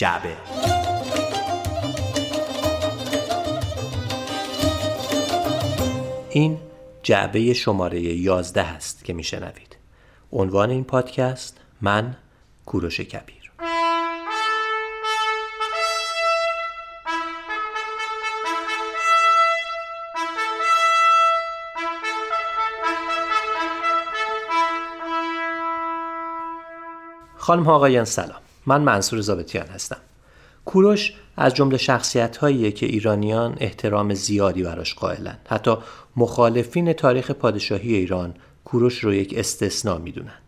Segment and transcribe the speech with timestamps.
[0.00, 0.36] جعبه.
[6.30, 6.58] این
[7.02, 9.76] جعبه شماره 11 است که میشنوید.
[10.32, 12.16] عنوان این پادکست من
[12.66, 13.52] کوروش کبیر.
[27.36, 28.49] خانم آقایان سلام.
[28.66, 29.96] من منصور زابتیان هستم.
[30.64, 35.38] کوروش از جمله شخصیت هایی که ایرانیان احترام زیادی براش قائلن.
[35.48, 35.76] حتی
[36.16, 38.34] مخالفین تاریخ پادشاهی ایران
[38.64, 40.38] کوروش رو یک استثنا می‌دونن.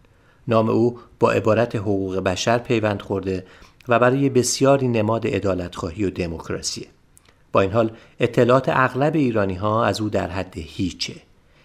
[0.49, 3.47] نام او با عبارت حقوق بشر پیوند خورده
[3.89, 6.87] و برای بسیاری نماد عدالتخواهی و دموکراسیه.
[7.53, 11.15] با این حال اطلاعات اغلب ایرانی ها از او در حد هیچه.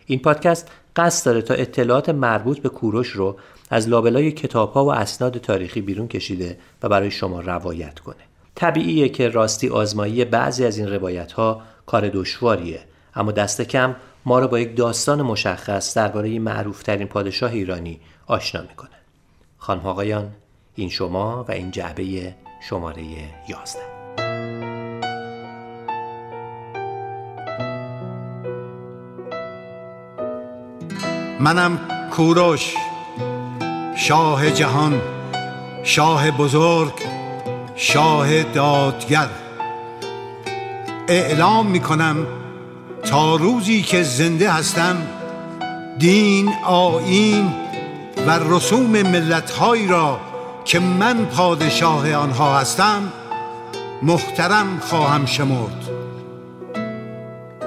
[0.05, 3.37] این پادکست قصد داره تا اطلاعات مربوط به کوروش رو
[3.69, 8.15] از لابلای کتاب ها و اسناد تاریخی بیرون کشیده و برای شما روایت کنه.
[8.55, 12.79] طبیعیه که راستی آزمایی بعضی از این روایت ها کار دشواریه
[13.15, 13.95] اما دست کم
[14.25, 18.89] ما رو با یک داستان مشخص درباره معروفترین پادشاه ایرانی آشنا می‌کنه.
[19.57, 20.31] خانم آقایان
[20.75, 22.35] این شما و این جعبه
[22.69, 23.03] شماره
[23.49, 23.97] 11
[31.39, 31.79] منم
[32.11, 32.75] کوروش.
[33.99, 35.01] شاه جهان
[35.83, 36.93] شاه بزرگ
[37.75, 39.29] شاه دادگر.
[41.07, 42.27] اعلام می‌کنم
[43.03, 44.97] تا روزی که زنده هستم
[45.99, 47.53] دین آین
[48.27, 50.19] و رسوم ملتهایی را
[50.65, 53.11] که من پادشاه آنها هستم
[54.01, 55.89] محترم خواهم شمرد.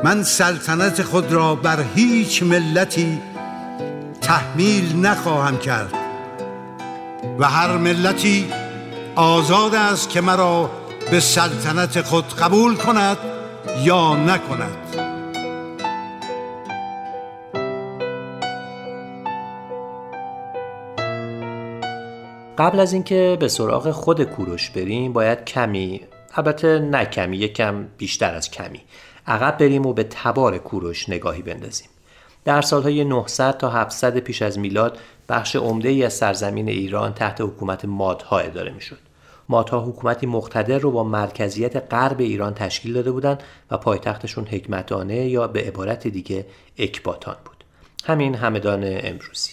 [0.04, 3.18] من سلطنت خود را بر هیچ ملتی
[4.20, 5.99] تحمیل نخواهم کرد.
[7.38, 8.46] و هر ملتی
[9.16, 10.70] آزاد است که مرا
[11.10, 13.18] به سلطنت خود قبول کند
[13.84, 15.10] یا نکند.
[22.58, 26.00] قبل از اینکه به سراغ خود کوروش بریم باید کمی
[26.34, 28.80] البته نه کمی یکم بیشتر از کمی
[29.26, 31.89] عقب بریم و به تبار کوروش نگاهی بندازیم.
[32.44, 37.40] در سالهای 900 تا 700 پیش از میلاد بخش عمده ای از سرزمین ایران تحت
[37.40, 38.98] حکومت مادها اداره می‌شد.
[39.48, 45.46] مادها حکومتی مقتدر رو با مرکزیت غرب ایران تشکیل داده بودند و پایتختشون حکمتانه یا
[45.46, 46.46] به عبارت دیگه
[46.78, 47.64] اکباتان بود.
[48.04, 49.52] همین همدان امروزی.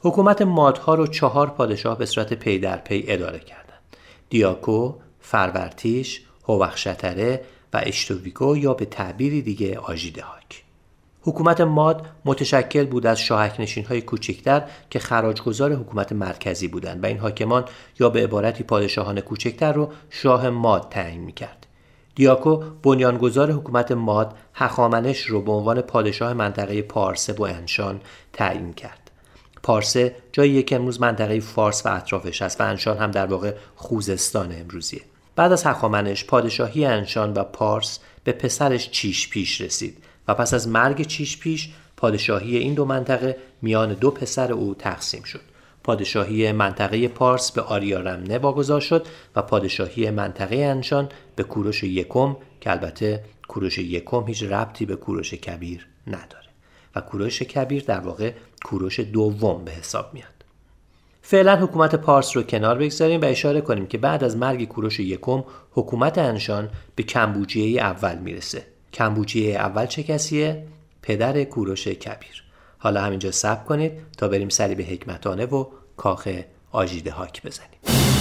[0.00, 3.96] حکومت مادها رو چهار پادشاه به صورت پی در پی اداره کردند.
[4.30, 10.59] دیاکو، فرورتیش، هوخشتره و اشتویگو یا به تعبیری دیگه آژیده هاک.
[11.22, 17.06] حکومت ماد متشکل بود از شاهک نشین های کوچکتر که خراجگزار حکومت مرکزی بودند و
[17.06, 17.64] این حاکمان
[18.00, 21.66] یا به عبارتی پادشاهان کوچکتر رو شاه ماد تعیین می‌کرد.
[22.14, 28.00] دیاکو بنیانگذار حکومت ماد هخامنش رو به عنوان پادشاه منطقه پارسه و انشان
[28.32, 29.10] تعیین کرد.
[29.62, 34.52] پارسه جایی که امروز منطقه فارس و اطرافش است و انشان هم در واقع خوزستان
[34.60, 35.00] امروزیه.
[35.36, 40.68] بعد از هخامنش پادشاهی انشان و پارس به پسرش چیش پیش رسید و پس از
[40.68, 45.40] مرگ چیش پیش پادشاهی این دو منطقه میان دو پسر او تقسیم شد.
[45.84, 52.70] پادشاهی منطقه پارس به آریارمنه واگذار شد و پادشاهی منطقه انشان به کوروش یکم که
[52.70, 56.48] البته کوروش یکم هیچ ربطی به کوروش کبیر نداره
[56.96, 58.32] و کوروش کبیر در واقع
[58.64, 60.26] کوروش دوم به حساب میاد.
[61.22, 65.44] فعلا حکومت پارس رو کنار بگذاریم و اشاره کنیم که بعد از مرگ کوروش یکم
[65.70, 70.66] حکومت انشان به کمبوجیه اول می‌رسه کمبوجیه اول چه کسیه؟
[71.02, 72.44] پدر کوروش کبیر
[72.78, 75.64] حالا همینجا سب کنید تا بریم سری به حکمتانه و
[75.96, 76.28] کاخ
[76.72, 78.19] آژیده هاک بزنیم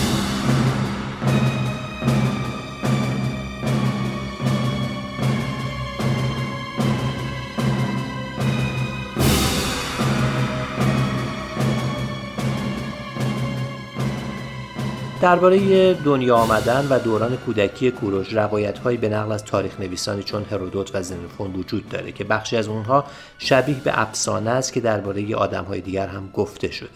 [15.22, 20.96] درباره دنیا آمدن و دوران کودکی کوروش روایتهایی به نقل از تاریخ نویسانی چون هرودوت
[20.96, 23.04] و زنوفون وجود داره که بخشی از اونها
[23.38, 26.90] شبیه به افسانه است که درباره آدمهای دیگر هم گفته شده.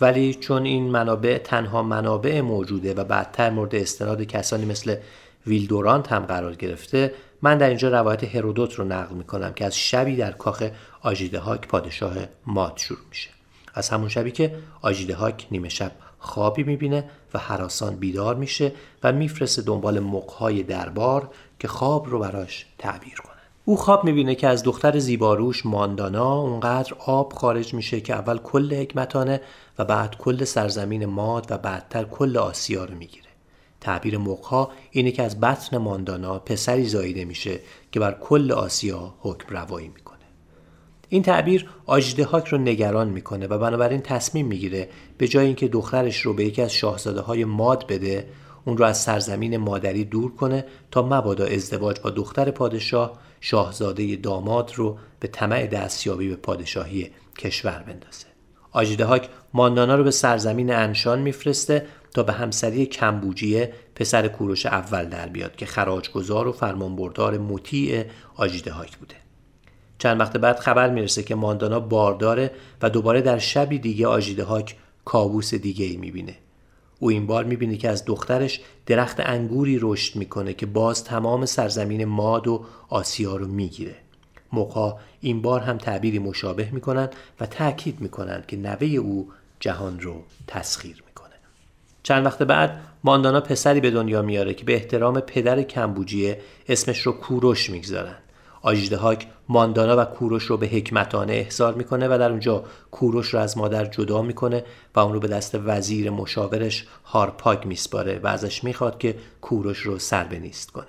[0.00, 4.96] ولی چون این منابع تنها منابع موجوده و بعدتر مورد استناد کسانی مثل
[5.46, 10.16] ویلدورانت هم قرار گرفته من در اینجا روایت هرودوت رو نقل می‌کنم که از شبی
[10.16, 10.62] در کاخ
[11.02, 12.14] آژیده هاک پادشاه
[12.46, 13.30] ماد شروع میشه.
[13.74, 17.04] از همون شبی که آژیده هاک نیمه شب خوابی می‌بینه
[17.34, 18.72] و حراسان بیدار میشه
[19.02, 23.34] و میفرسته دنبال مقهای دربار که خواب رو براش تعبیر کنه.
[23.64, 28.74] او خواب می‌بینه که از دختر زیباروش ماندانا اونقدر آب خارج میشه که اول کل
[28.74, 29.40] حکمتانه
[29.78, 33.24] و بعد کل سرزمین ماد و بعدتر کل آسیا رو می‌گیره.
[33.80, 37.60] تعبیر مقها اینه که از بطن ماندانا پسری زاییده میشه
[37.92, 40.03] که بر کل آسیا حکم روایی می‌کنه.
[41.14, 44.88] این تعبیر آجدهاک رو نگران می‌کنه و بنابراین تصمیم می‌گیره
[45.18, 48.28] به جای اینکه دخترش رو به یکی از شاهزاده های ماد بده
[48.64, 54.72] اون رو از سرزمین مادری دور کنه تا مبادا ازدواج با دختر پادشاه شاهزاده داماد
[54.74, 58.26] رو به طمع دستیابی به پادشاهی کشور بندازه.
[58.72, 65.28] آجدهاک ماندانا رو به سرزمین انشان میفرسته تا به همسری کمبوجیه پسر کوروش اول در
[65.28, 68.04] بیاد که خراجگزار و فرمانبردار مطیع
[68.36, 69.23] آجدهاک بوده.
[70.04, 72.50] چند وقت بعد خبر می‌رسه که ماندانا بارداره
[72.82, 76.34] و دوباره در شبی دیگه آجدهاک کابوس دیگه ای می‌بینه.
[76.98, 82.04] او این بار می‌بینه که از دخترش درخت انگوری رشد می‌کنه که باز تمام سرزمین
[82.04, 83.94] ماد و آسیا رو می‌گیره.
[84.52, 87.08] موقع این بار هم تعبیری مشابه می‌کنن
[87.40, 89.28] و تاکید می‌کنن که نوه او
[89.60, 91.34] جهان رو تسخیر می‌کنه.
[92.02, 97.12] چند وقت بعد ماندانا پسری به دنیا میاره که به احترام پدر کمبوجیه اسمش رو
[97.12, 98.16] کوروش می‌گذارن.
[98.64, 103.58] آجدهاک ماندانا و کوروش رو به حکمتانه احضار می‌کنه و در اونجا کوروش رو از
[103.58, 104.64] مادر جدا می‌کنه
[104.94, 109.98] و اون رو به دست وزیر مشاورش هارپاک میسپاره و ازش می‌خواد که کوروش رو
[109.98, 110.86] سر بنیست کنه.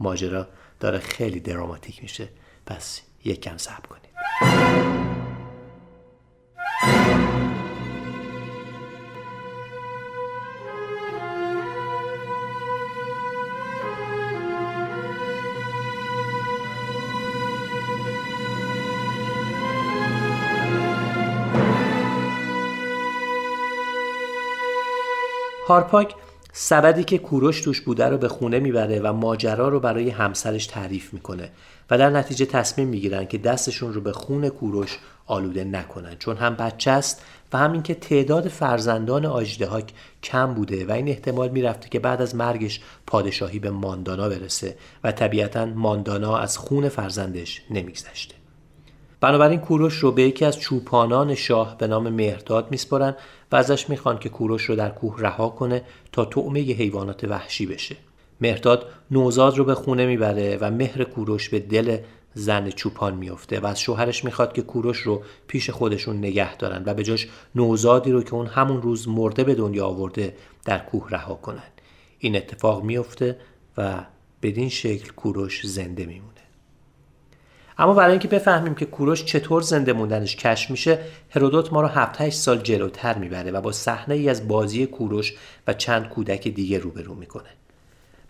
[0.00, 0.46] ماجرا
[0.80, 2.28] داره خیلی دراماتیک میشه.
[2.66, 4.08] پس یک کم صبر کنید.
[25.68, 26.14] هارپاک
[26.52, 31.14] سبدی که کوروش توش بوده رو به خونه می‌بره و ماجرا رو برای همسرش تعریف
[31.14, 31.50] می‌کنه
[31.90, 36.16] و در نتیجه تصمیم می‌گیرن که دستشون رو به خون کوروش آلوده نکنن.
[36.18, 37.22] چون هم بچه است
[37.52, 39.92] و همین که تعداد فرزندان آجدهاک
[40.22, 45.12] کم بوده و این احتمال می‌رفته که بعد از مرگش پادشاهی به ماندانا برسه و
[45.12, 48.34] طبیعتا ماندانا از خون فرزندش نمیگذشته.
[49.20, 53.14] بنابراین کوروش رو به یکی از چوپانان شاه به نام مهرداد میسپارن
[53.52, 57.96] و ازش می‌خوان که کوروش رو در کوه رها کنه تا طعمه حیوانات وحشی بشه.
[58.40, 61.98] مهرداد نوزاد رو به خونه می‌بره و مهر کوروش به دل
[62.34, 66.94] زن چوپان میفته و از شوهرش می‌خواد که کوروش رو پیش خودشون نگه دارن و
[66.94, 71.34] به جاش نوزادی رو که اون همون روز مرده به دنیا آورده در کوه رها
[71.34, 71.62] کنن.
[72.18, 73.36] این اتفاق میفته
[73.78, 74.04] و
[74.42, 76.37] بدین شکل کوروش زنده میمونه.
[77.78, 80.98] اما برای اینکه بفهمیم که کوروش چطور زنده موندنش کشف میشه
[81.30, 85.34] هرودوت ما رو 7 8 سال جلوتر می‌بره و با صحنه ای از بازی کوروش
[85.66, 87.48] و چند کودک دیگه روبرو می‌کنه.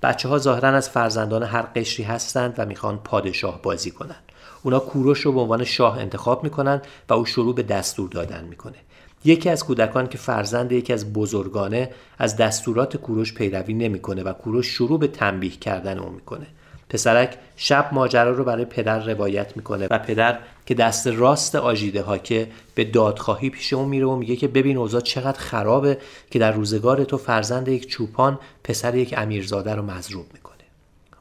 [0.02, 4.22] بچه ها ظاهرا از فرزندان هر قشری هستند و می‌خوان پادشاه بازی کنند
[4.62, 8.76] اونا کوروش رو به عنوان شاه انتخاب می‌کنن و او شروع به دستور دادن می‌کنه.
[9.24, 14.66] یکی از کودکان که فرزند یکی از بزرگانه از دستورات کوروش پیروی نمی‌کنه و کوروش
[14.66, 16.46] شروع به تنبیه کردن او می‌کنه.
[16.88, 22.18] پسرک شب ماجرا رو برای پدر روایت می‌کنه و پدر که دست راست آژیده ها
[22.18, 25.98] که به دادخواهی پیش اون میره و میگه که ببین اوضاع چقدر خرابه
[26.30, 30.58] که در روزگار تو فرزند یک چوپان پسر یک امیرزاده رو مضروب می‌کنه.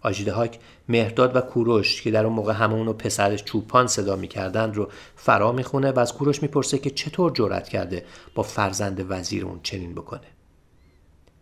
[0.01, 0.59] آژیده هاک
[0.89, 5.51] مهرداد و کوروش که در اون موقع همون و پسرش چوپان صدا می‌کردن رو فرا
[5.51, 8.05] می‌خونه و از کوروش می‌پرسه که چطور جرأت کرده
[8.35, 10.36] با فرزند وزیر اون چنین بکنه.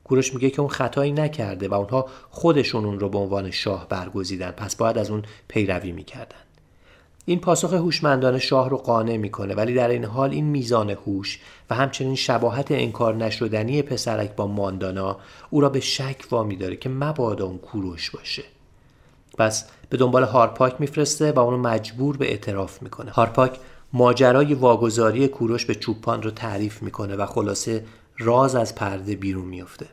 [0.06, 4.52] کوروش میگه که اون خطایی نکرده و اونها خودشون اون رو به عنوان شاه برگزیدن.
[4.52, 6.35] پس باید از اون پیروی می‌کردن.
[7.26, 11.76] این پاسخ هوشمندانه شاه رو قانع می‌کنه ولی در این حال این میزان هوش و
[11.76, 15.18] همچنین شباهت انکار نشدنی پسرک با ماندانا
[15.50, 18.44] او را به شک وامی داره که مبادا اون کوروش باشه.
[19.38, 23.12] پس به دنبال هارپاک میفرسته و اونو مجبور به اعتراف می‌کنه.
[23.12, 23.59] هارپاک
[23.94, 27.83] ماجرای واگذاری کوروش به چوپان رو تعریف می‌کنه و خلاصه
[28.18, 29.86] راز از پرده بیرون میفته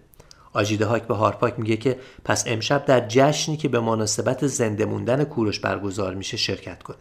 [0.52, 5.25] آجیده هاک به هارپاک میگه که پس امشب در جشنی که به مناسبت زنده موندن
[5.25, 6.97] کوروش برگزار میشه شرکت کنه.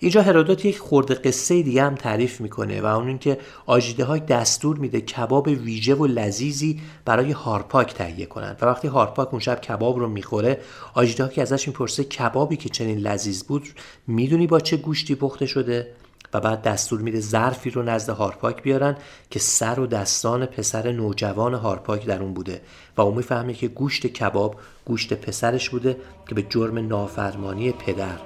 [0.00, 4.78] اینجا هرودوت یک خورده قصه دیگه هم تعریف می‌کنه و اون اینکه آجیده هاک دستور
[4.78, 9.98] میده کباب ویژه و لذیذی برای هارپاک تهیه کنند و وقتی هارپاک اون شب کباب
[9.98, 10.60] رو می‌خوره
[10.94, 13.68] آجیده هاک ازش می‌پرسه کبابی که چنین لذیذ بود
[14.06, 15.94] می‌دونی با چه گوشتی پخته شده؟
[16.34, 18.96] و بعد دستور میده ظرفی رو نزد هارپاک بیارن
[19.30, 22.60] که سر و دستان پسر نوجوان هارپاک در اون بوده.
[22.96, 25.96] و اون می‌فهمه که گوشت کباب گوشت پسرش بوده
[26.28, 28.18] که به جرم نافرمانی پدر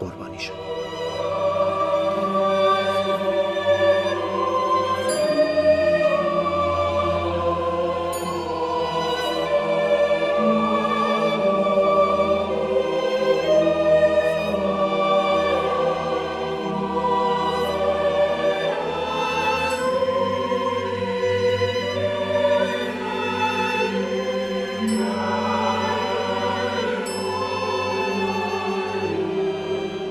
[0.00, 0.81] قربانی شد.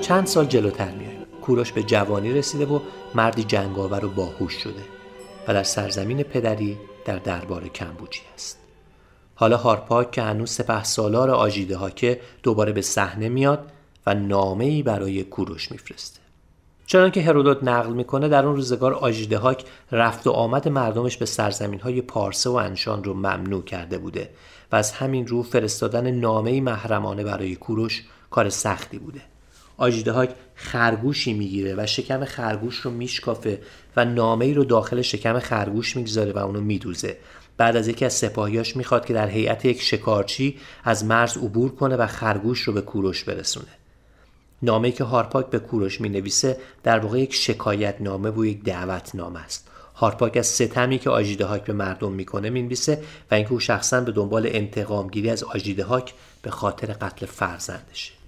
[0.02, 1.26] چند سال جلوتر میایم.
[1.42, 2.80] کوروش به جوانی رسیده و
[3.14, 4.82] مردی جنگاور و باهوش شده
[5.48, 8.58] و در سرزمین پدری در دربار کمبوجی است.
[9.34, 13.70] حالا هارپاک که هنوز سپه سالار آجیده ها که دوباره به صحنه میاد
[14.06, 16.20] و نامه ای برای کوروش میفرسته.
[16.86, 21.80] چنانکه هرودوت نقل می‌کنه در اون روزگار آجیده هاک رفت و آمد مردمش به سرزمین
[21.80, 24.30] های پارسه و انشان رو ممنوع کرده بوده
[24.72, 29.31] و از همین رو فرستادن نامه محرمانه برای کوروش کار سختی بوده.
[29.82, 33.60] آجیده هاک خرگوشی می‌گیره و شکم خرگوش رو میشکافه
[33.96, 37.16] و نامه ای رو داخل شکم خرگوش می‌گذاره و اونو میدوزه.
[37.56, 41.96] بعد از یکی از سپاهیاش می‌خواد که در هیئت یک شکارچی از مرز عبور کنه
[41.96, 43.72] و خرگوش رو به کوروش برسونه.
[44.62, 49.14] نامه که هارپاک به کوروش می نویسه در واقع یک شکایت نامه و یک دعوت
[49.14, 49.68] نامه است.
[49.94, 54.12] هارپاک از ستمی که آجیده هاک به مردم می‌کنه می‌نویسه و اینکه او شخصا به
[54.12, 58.21] دنبال انتقام گیری از آجیده هاک به خاطر قتل فرزندشه.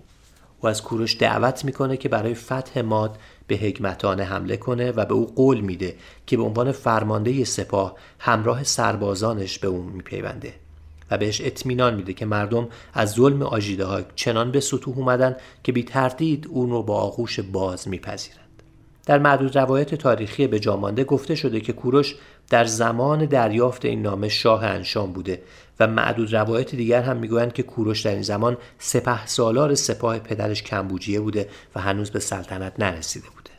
[0.64, 5.14] او از کوروش دعوت می‌کنه که برای فتح ماد به حکمتانه حمله کنه و به
[5.14, 5.94] او قول میده
[6.26, 10.54] که به عنوان فرمانده سپاه همراه سربازانش به او میپیونده.
[11.10, 15.72] و بهش اطمینان میده که مردم از ظلم آجیده ها چنان به سطوح اومدن که
[15.72, 18.40] بی تردید اون رو با آغوش باز میپذیرند.
[19.06, 22.16] در معدود روایت تاریخی به جامانده گفته شده که کوروش
[22.50, 25.42] در زمان دریافت این نامه شاه انشام بوده
[25.80, 30.62] و معدود روایت دیگر هم می‌گویند که کوروش در این زمان سپه سالار سپاه پدرش
[30.62, 33.50] کمبوجیه بوده و هنوز به سلطنت نرسیده بوده.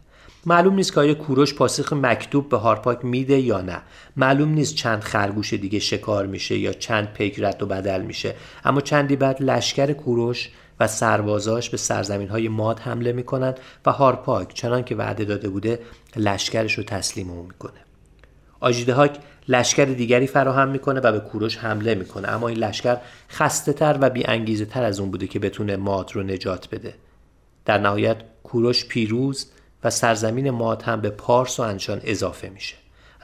[0.45, 3.81] معلوم نیست که آیا کوروش پاسخ مکتوب به هارپاک میده یا نه.
[4.15, 8.35] معلوم نیست چند خرگوش دیگه شکار میشه یا چند پیک رد و بدل میشه.
[8.65, 13.55] اما چندی بعد لشکر کوروش و سربازاش به سرزمین های ماد حمله می‌کنن
[13.85, 15.79] و هارپاک چنان که وعده داده بوده
[16.15, 17.79] لشکرش رو تسلیم اون می‌کنه.
[18.59, 22.27] آجیده هاک لشکر دیگری فراهم می‌کنه و به کوروش حمله می‌کنه.
[22.27, 22.97] اما این لشکر
[23.29, 26.93] خسته تر و بی انگیزه تر از اون بوده که بتونه ماد رو نجات بده.
[27.65, 29.51] در نهایت کوروش پیروز
[29.83, 32.75] و سرزمین ماد هم به پارس و انشان اضافه میشه.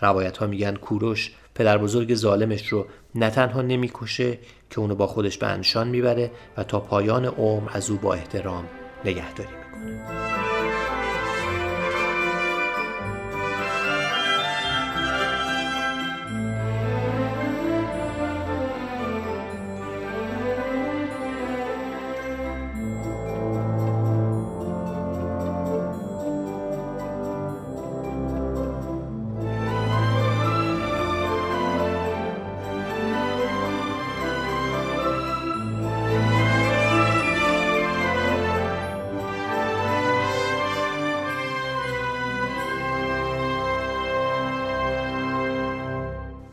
[0.01, 2.85] روایت ها میگن کوروش پدر بزرگ ظالمش رو
[3.15, 4.37] نه تنها نمی‌کشه
[4.69, 8.65] که اونو با خودش به انشان می‌بره و تا پایان عمر از او با احترام
[9.05, 10.30] نگهداری می‌کنه.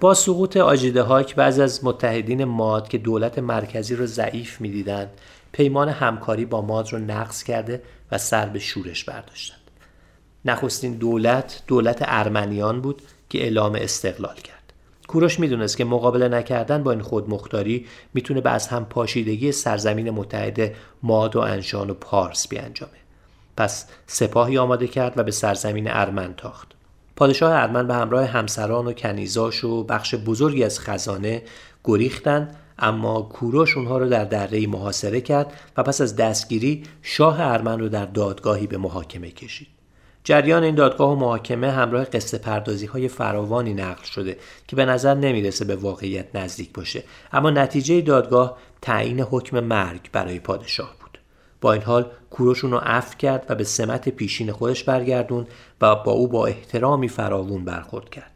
[0.01, 5.11] با سقوط آجیده هاک بعض از متحدین ماد که دولت مرکزی رو ضعیف می‌دیدند
[5.53, 9.61] پیمان همکاری با ماد رو نقض کرده و سر به شورش برداشتند.
[10.45, 14.73] نخستین دولت دولت ارمنیان بود که اعلام استقلال کرد.
[15.09, 20.75] کوروش می‌دونست که مقابله نکردن با این خودمختاری می‌تونه به از هم پاشیدگی سرزمین متحد
[21.03, 22.93] ماد و انشان و پارس بیانجامه.
[23.57, 26.78] پس سپاهی آماده کرد و به سرزمین ارمن تاخت.
[27.19, 31.43] پادشاه ارمن به همراه همسران و کنیزاش و بخش بزرگی از خزانه
[31.85, 37.81] گریختند اما کوروش اونها رو در دره محاصره کرد و پس از دستگیری شاه ارمن
[37.81, 39.69] رو در دادگاهی به محاکمه کشید.
[40.25, 44.37] جریان این دادگاه و محاکمه همراه قصه پردازی های فراوانی نقل شده
[44.69, 50.39] که به نظر نمی‌رسه به واقعیت نزدیک باشه اما نتیجه دادگاه تعیین حکم مرگ برای
[50.39, 50.98] پادشاه
[51.61, 55.47] با این حال کوروش اون رو عفو کرد و به سمت پیشین خودش برگردون
[55.81, 58.31] و با او با احترامی فراوون برخورد کرد.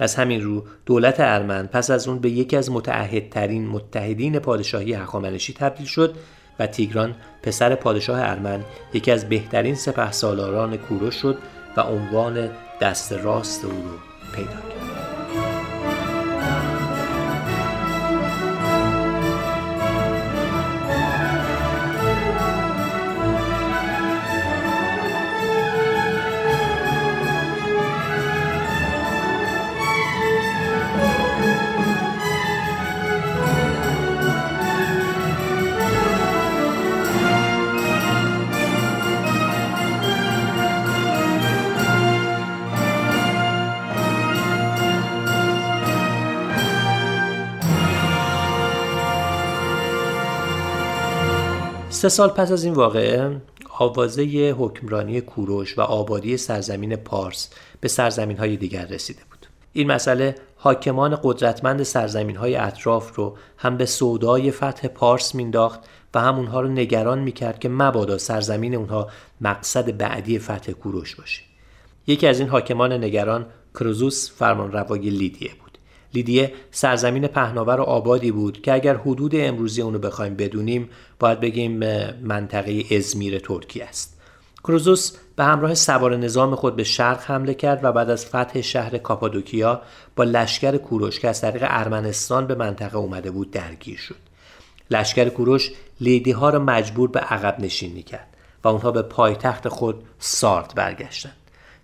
[0.00, 5.52] از همین رو دولت ارمن پس از اون به یکی از متعهدترین متحدین پادشاهی هخامنشی
[5.52, 6.14] تبدیل شد
[6.58, 8.64] و تیگران پسر پادشاه ارمن
[8.94, 11.38] یکی از بهترین سپه سالاران کوروش شد
[11.76, 12.50] و عنوان
[12.80, 13.98] دست راست او رو
[14.34, 14.83] پیدا کرد.
[52.04, 53.40] سه سال پس از این واقعه
[53.78, 59.46] آوازه حکمرانی کوروش و آبادی سرزمین پارس به سرزمین های دیگر رسیده بود.
[59.72, 65.80] این مسئله حاکمان قدرتمند سرزمین های اطراف رو هم به سودای فتح پارس مینداخت
[66.14, 69.08] و هم اونها رو نگران می‌کرد که مبادا سرزمین اونها
[69.40, 71.42] مقصد بعدی فتح کوروش باشه.
[72.06, 75.63] یکی از این حاکمان نگران کروزوس روای لیدیه بود.
[76.14, 81.78] لیدیه سرزمین پهناور و آبادی بود که اگر حدود امروزی اونو بخوایم بدونیم باید بگیم
[82.22, 84.20] منطقه ازمیر ترکیه است.
[84.64, 88.98] کروزوس به همراه سوار نظام خود به شرق حمله کرد و بعد از فتح شهر
[88.98, 89.82] کاپادوکیا
[90.16, 94.16] با لشکر کوروش که از طریق ارمنستان به منطقه اومده بود درگیر شد.
[94.90, 98.28] لشکر کوروش لیدی ها را مجبور به عقب نشینی کرد
[98.64, 101.36] و اونها به پایتخت خود سارد برگشتند.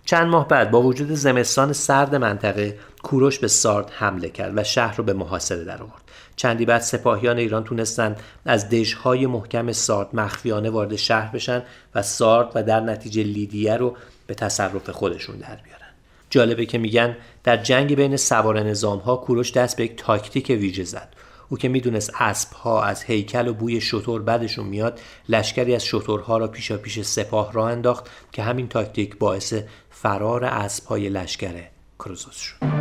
[0.04, 4.96] چند ماه بعد با وجود زمستان سرد منطقه کوروش به سارد حمله کرد و شهر
[4.96, 6.02] رو به محاصره درآورد
[6.36, 11.62] چندی بعد سپاهیان ایران تونستند از دژهای محکم سارد مخفیانه وارد شهر بشن
[11.94, 15.90] و سارد و در نتیجه لیدیه رو به تصرف خودشون در بیارن.
[16.30, 20.84] جالبه که میگن در جنگ بین سوار نظام ها کوروش دست به یک تاکتیک ویژه
[20.84, 21.14] زد.
[21.48, 26.38] او که می‌دونست اسب ها از هیکل و بوی شطور بدشون میاد لشکری از شطورها
[26.38, 29.54] را پیشا پیش سپاه را انداخت که همین تاکتیک باعث
[29.90, 31.54] فرار اسب های لشکر
[31.98, 32.79] کروزوس شد.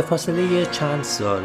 [0.00, 1.42] به فاصله چند سال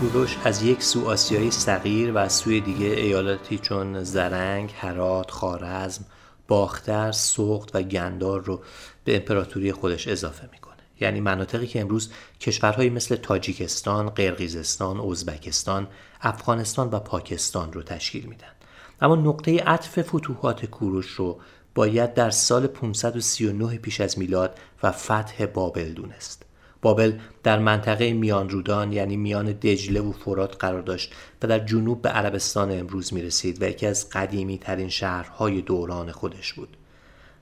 [0.00, 6.04] کوروش از یک سو آسیایی صغیر و از سوی دیگه ایالتی چون زرنگ، هرات، خارزم،
[6.48, 8.60] باختر، سوخت و گندار رو
[9.04, 10.76] به امپراتوری خودش اضافه می‌کنه.
[11.00, 15.88] یعنی مناطقی که امروز کشورهایی مثل تاجیکستان، قرقیزستان، ازبکستان،
[16.20, 18.52] افغانستان و پاکستان رو تشکیل میدن.
[19.00, 21.40] اما نقطه عطف فتوحات کوروش رو
[21.74, 26.47] باید در سال 539 پیش از میلاد و فتح بابل دونست.
[26.82, 31.12] بابل در منطقه میان رودان یعنی میان دجله و فرات قرار داشت
[31.42, 36.12] و در جنوب به عربستان امروز می رسید و یکی از قدیمی ترین شهرهای دوران
[36.12, 36.76] خودش بود.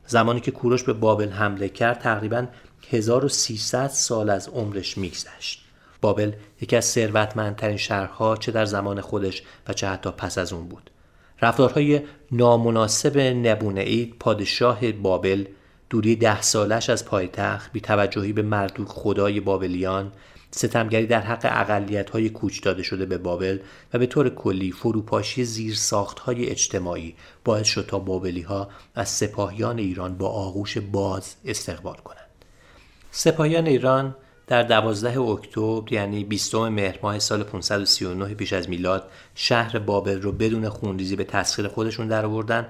[0.06, 2.46] زمانی که کوروش به بابل حمله کرد تقریبا
[2.90, 5.64] 1300 سال از عمرش میگذشت.
[6.00, 10.68] بابل یکی از ثروتمندترین شهرها چه در زمان خودش و چه حتی پس از اون
[10.68, 10.90] بود.
[11.42, 12.00] رفتارهای
[12.32, 15.44] نامناسب نبونه پادشاه بابل
[15.90, 20.12] دوری ده سالش از پایتخت بی توجهی به مردوک خدای بابلیان
[20.50, 23.58] ستمگری در حق اقلیت های کوچ داده شده به بابل
[23.94, 29.08] و به طور کلی فروپاشی زیر ساخت های اجتماعی باعث شد تا بابلی ها از
[29.08, 32.26] سپاهیان ایران با آغوش باز استقبال کنند.
[33.10, 34.14] سپاهیان ایران
[34.46, 40.32] در 12 اکتبر یعنی 20 مهر ماه سال 539 پیش از میلاد شهر بابل رو
[40.32, 42.66] بدون خونریزی به تسخیر خودشون درآوردن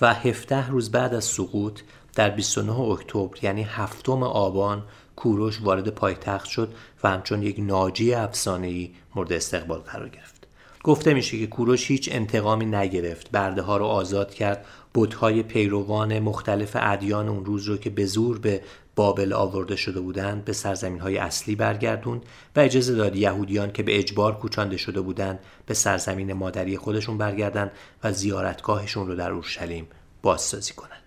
[0.00, 1.80] و 17 روز بعد از سقوط
[2.16, 4.82] در 29 اکتبر یعنی هفتم آبان
[5.16, 10.46] کوروش وارد پایتخت شد و همچون یک ناجی افسانه‌ای مورد استقبال قرار گرفت.
[10.82, 16.76] گفته میشه که کوروش هیچ انتقامی نگرفت، برده ها رو آزاد کرد، بت‌های پیروان مختلف
[16.80, 18.60] ادیان اون روز رو که به زور به
[18.96, 22.22] بابل آورده شده بودند به سرزمین های اصلی برگردوند
[22.56, 27.70] و اجازه داد یهودیان که به اجبار کوچانده شده بودند به سرزمین مادری خودشون برگردند
[28.04, 29.86] و زیارتگاهشون رو در اورشلیم
[30.22, 31.05] بازسازی کنند.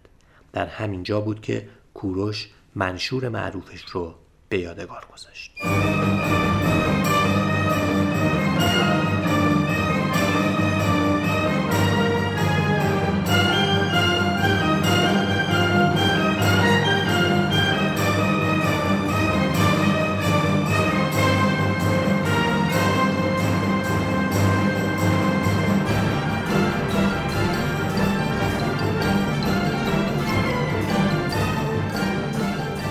[0.54, 4.16] در همین جا بود که کوروش منشور معروفش رو
[4.50, 5.52] به یادگار گذاشت.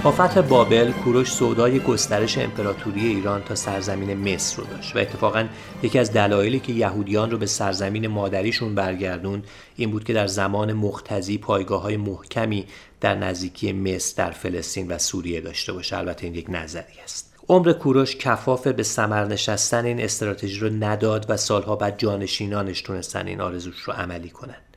[0.08, 5.48] با فتح بابل کوروش سودای گسترش امپراتوری ایران تا سرزمین مصر رو داشت و اتفاقا
[5.82, 9.44] یکی از دلایلی که یهودیان رو به سرزمین مادریشون برگردوند
[9.76, 12.66] این بود که در زمان مختزی پایگاه های محکمی
[13.00, 15.96] در نزدیکی مصر در فلسطین و سوریه داشته باشه.
[15.96, 17.34] البته این یک نظری است.
[17.48, 23.26] عمر کوروش کفاف به سمر نشستن این استراتژی رو نداد و سالها بعد جانشینانش تونستن
[23.26, 24.76] این آرزوش رو عملی کنند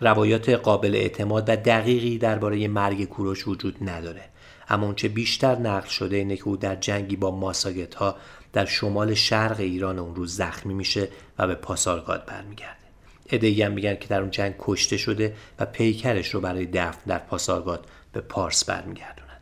[0.00, 4.33] روایات قابل اعتماد و دقیقی درباره مرگ کوروش وجود نداره.
[4.68, 8.16] اما اونچه بیشتر نقل شده اینه که او در جنگی با ماساگت ها
[8.52, 12.84] در شمال شرق ایران اون روز زخمی میشه و به پاسارگاد برمیگرده.
[13.30, 17.18] ادهی هم میگن که در اون جنگ کشته شده و پیکرش رو برای دفن در
[17.18, 19.40] پاسارگاد به پارس برمیگردونند.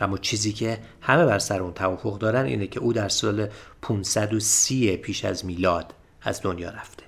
[0.00, 3.48] اما چیزی که همه بر سر اون توافق دارن اینه که او در سال
[3.82, 7.02] 530 پیش از میلاد از دنیا رفته.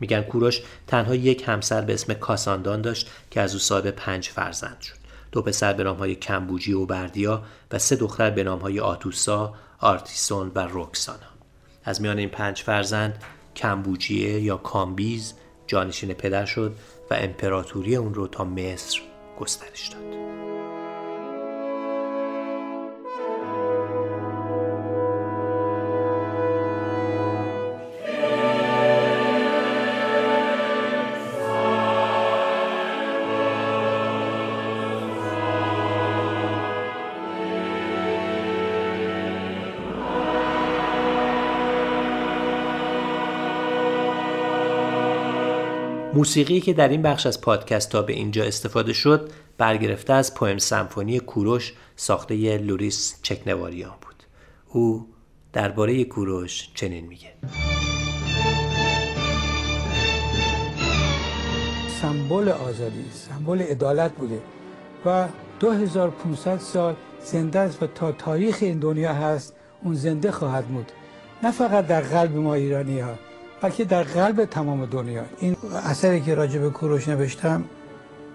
[0.00, 4.80] میگن کوروش تنها یک همسر به اسم کاساندان داشت که از او صاحب پنج فرزند
[4.80, 4.99] شد.
[5.32, 10.66] دو پسر به نامهای کمبوجیه و بردیا و سه دختر به نامهای آتوسا، آرتیسون و
[10.66, 11.30] روکسانا
[11.84, 13.22] از میان این پنج فرزند
[13.56, 15.34] کمبوجیه یا کامبیز
[15.66, 16.76] جانشین پدر شد
[17.10, 19.00] و امپراتوری اون رو تا مصر
[19.38, 20.29] گسترش داد.
[46.20, 50.58] موسیقی که در این بخش از پادکست تا به اینجا استفاده شد برگرفته از پویم
[50.58, 54.14] سمفونی کوروش ساخته لوریس چکنواریان بود.
[54.68, 55.06] او
[55.52, 57.32] درباره کوروش چنین میگه.
[62.02, 64.40] سمبل آزادی سمبل عدالت بوده
[65.06, 65.28] و
[65.60, 70.92] 2500 سال زنده است و تا تاریخ این دنیا هست اون زنده خواهد بود
[71.42, 73.14] نه فقط در قلب ما ایرانی ها
[73.62, 75.24] بلکه در قلب تمام دنیا.
[75.38, 77.64] این اثری که راجع به کوروش نوشتم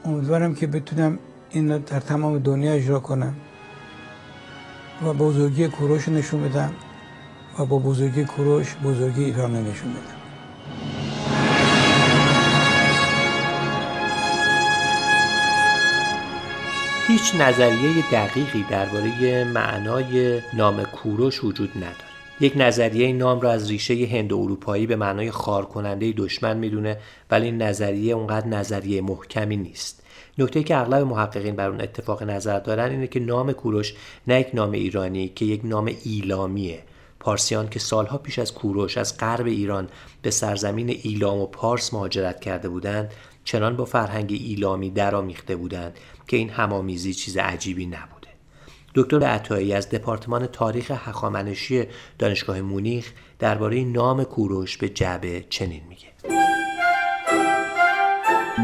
[0.06, 3.36] امیدوارم که بتونم این در تمام دنیا اجرا کنم
[5.06, 6.72] و بزرگی کوروش نشون بدم
[7.60, 10.16] و با بزرگی کوروش بزرگی ایران نشون بدم.
[17.08, 22.05] هیچ نظریه دقیقی درباره معنای نام کوروش وجود نداره
[22.40, 26.98] یک نظریه این نام را از ریشه هند اروپایی به معنای خار کننده دشمن می‌دونه
[27.32, 30.04] ولی این نظریه اونقدر نظریه محکمی نیست.
[30.38, 33.94] نکته که اغلب محققین بر اون اتفاق نظر دارن اینه که نام کوروش
[34.28, 36.84] نه یک نام ایرانی که یک نام ایلامیه.
[37.20, 39.88] پارسیان که سالها پیش از کوروش از غرب ایران
[40.22, 43.12] به سرزمین ایلام و پارس مهاجرت کرده بودند
[43.44, 48.15] چنان با فرهنگ ایلامی درآمیخته بودند که این همامیزی چیز عجیبی نبود.
[48.96, 51.84] دکتر عطایی از دپارتمان تاریخ هخامنشی
[52.20, 56.08] دانشگاه مونیخ درباره نام کوروش به جعبه چنین میگه.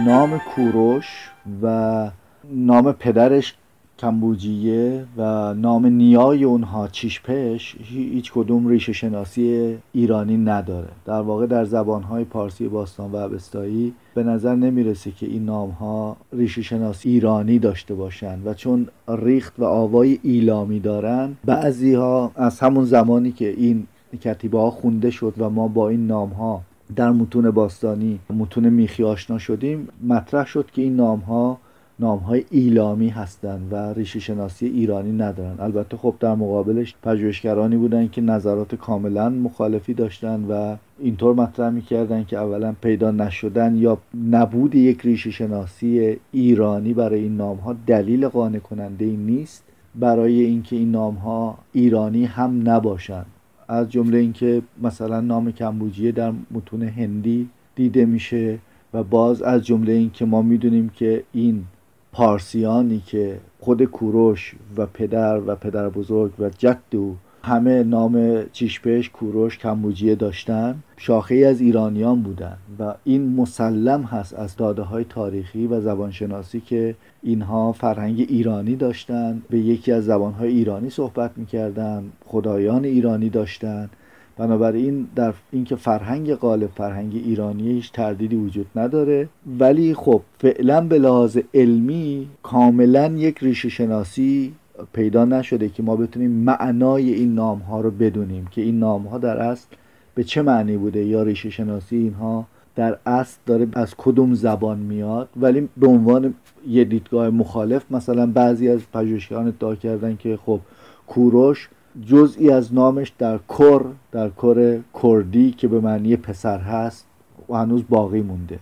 [0.05, 1.29] نام کوروش
[1.61, 2.11] و
[2.43, 3.55] نام پدرش
[4.01, 10.87] کمبوجیه و نام نیای اونها چیشپش هیچ کدوم ریشه شناسی ایرانی نداره.
[11.05, 16.17] در واقع در زبانهای پارسی باستان و عبستایی به نظر نمی‌رسه که این نام ها
[16.33, 22.59] ریشه شناسی ایرانی داشته باشند و چون ریخت و آوای ایلامی دارن بعضی ها از
[22.59, 23.87] همون زمانی که این
[24.21, 26.61] کتیبه ها خونده شد و ما با این نام ها
[26.95, 31.57] در متون باستانی متون میخی آشنا شدیم مطرح شد که این نام ها
[32.01, 38.07] نام های ایلامی هستند و ریشه شناسی ایرانی ندارن البته خب در مقابلش پژوهشگرانی بودن
[38.07, 43.97] که نظرات کاملا مخالفی داشتن و اینطور مطرح می‌کردن که اولا پیدا نشدن یا
[44.31, 49.63] نبود یک ریشه شناسی ایرانی برای این نام ها دلیل قانع کننده ای نیست.
[49.95, 53.25] برای اینکه این نام ها ایرانی هم نباشند.
[53.67, 58.59] از جمله اینکه مثلا نام کمبوجیه در متون هندی دیده میشه
[58.93, 61.63] و باز از جمله اینکه ما می‌دونیم که این
[62.11, 69.57] پارسیانی که خود کوروش و پدر و پدر بزرگ و جدو همه نام چیشپش کوروش
[69.57, 75.81] کمبوجیه داشتن شاخه از ایرانیان بودن و این مسلم هست از داده های تاریخی و
[75.81, 83.29] زبانشناسی که اینها فرهنگ ایرانی داشتن به یکی از زبانهای ایرانی صحبت می‌کردن خدایان ایرانی
[83.29, 83.89] داشتن.
[84.37, 89.29] بنابراین در اینکه فرهنگ غالب فرهنگ ایرانی هیچ تردیدی وجود نداره.
[89.59, 94.53] ولی خب فعلا به لحاظ علمی کاملا یک ریشه شناسی
[94.93, 99.17] پیدا نشده که ما بتونیم معنای این نام ها رو بدونیم که این نام ها
[99.17, 99.67] در اصل
[100.15, 105.29] به چه معنی بوده یا ریشه شناسی اینها در اصل داره از کدوم زبان میاد.
[105.35, 106.33] ولی به عنوان
[106.67, 110.59] یه دیدگاه مخالف مثلا بعضی از پژوهشگران ادعا کردن که خب
[111.07, 111.69] کوروش
[112.05, 117.05] جزئی از نامش در کر در کر کردی که به معنی پسر هست
[117.49, 118.59] و هنوز باقی مونده.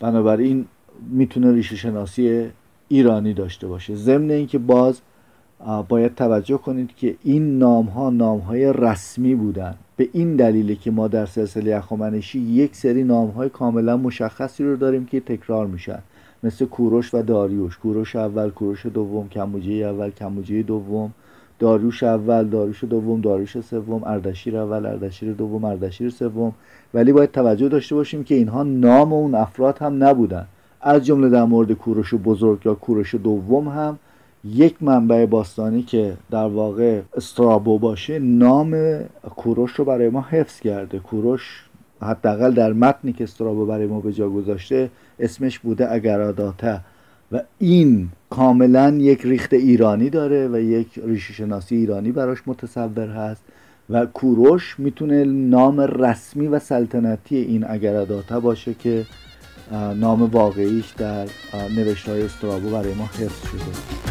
[0.00, 0.66] بنابراین
[1.10, 2.50] می‌تونه ریشه شناسی
[2.88, 3.94] ایرانی داشته باشه.
[3.94, 5.00] ضمن اینکه باز
[5.88, 9.74] باید توجه کنید که این نام ها نام های رسمی بودن.
[9.96, 14.76] به این دلیل که ما در سلسله اخوامنشی یک سری نام های کاملا مشخصی رو
[14.76, 15.98] داریم که تکرار میشن.
[16.42, 17.76] مثل کوروش و داریوش.
[17.78, 21.12] کوروش اول کوروش دوم کموجی اول کموجی دوم.
[21.58, 26.52] داریوش اول داریوش دوم داریوش سوم اردشیر اول اردشیر دوم اردشیر سوم.
[26.94, 30.46] ولی باید توجه داشته باشیم که اینها نام اون افراد هم نبودن.
[30.80, 33.98] از جمله در مورد کوروش بزرگ یا کوروش دوم هم
[34.44, 38.98] یک منبع باستانی که در واقع استرابو باشه نام
[39.36, 40.98] کوروش رو برای ما حفظ کرده.
[40.98, 41.64] کوروش
[42.02, 46.80] حداقل در متنی که استرابو برای ما به جا گذاشته اسمش بوده اگراداته.
[47.32, 53.42] و این کاملا یک ریخت ایرانی داره و یک ریشه شناسی ایرانی براش متصور هست
[53.90, 59.06] و کوروش می‌تونه نام رسمی و سلطنتی این اگراداته باشه که
[59.96, 61.26] نام واقعیش در
[61.76, 64.04] نوشته های استرابو برای ما حفظ شده.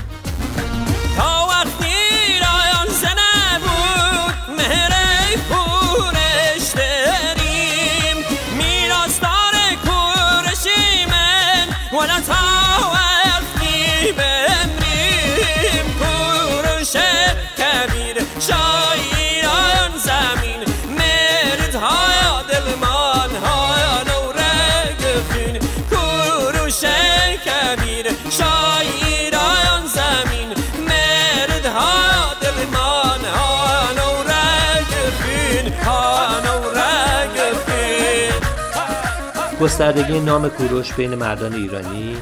[39.63, 42.17] گستردگی نام کوروش بین مردان ایرانی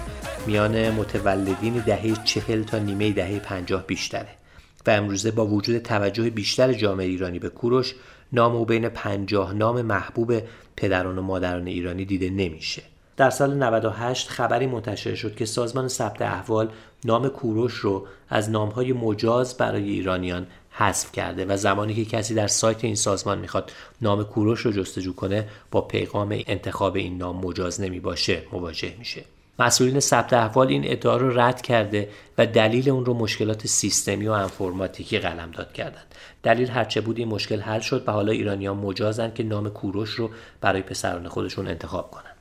[0.47, 4.29] میان متولدین دهه چهل تا نیمه دهه پنجاه بیشتره
[4.87, 7.95] و امروزه با وجود توجه بیشتر جامعه ایرانی به کوروش
[8.33, 10.33] نام او بین پنجاه نام محبوب
[10.77, 12.81] پدران و مادران ایرانی دیده نمیشه.
[13.17, 16.69] در سال 98 خبری منتشر شد که سازمان ثبت احوال
[17.05, 22.47] نام کوروش رو از نامهای مجاز برای ایرانیان حذف کرده و زمانی که کسی در
[22.47, 27.81] سایت این سازمان می‌خواد نام کوروش رو جستجو کنه با پیغام انتخاب این نام مجاز
[27.81, 29.23] نمی باشه مواجه میشه.
[29.59, 34.31] مسئولین ثبت احوال این ادعا رو رد کرده و دلیل اون رو مشکلات سیستمی و
[34.31, 36.15] انفرماتیکی قلمداد کردند.
[36.43, 40.29] دلیل هرچه بود این مشکل حل شد و حالا ایرانیان مجازن که نام کوروش رو
[40.61, 42.35] برای پسران خودشون انتخاب کنند.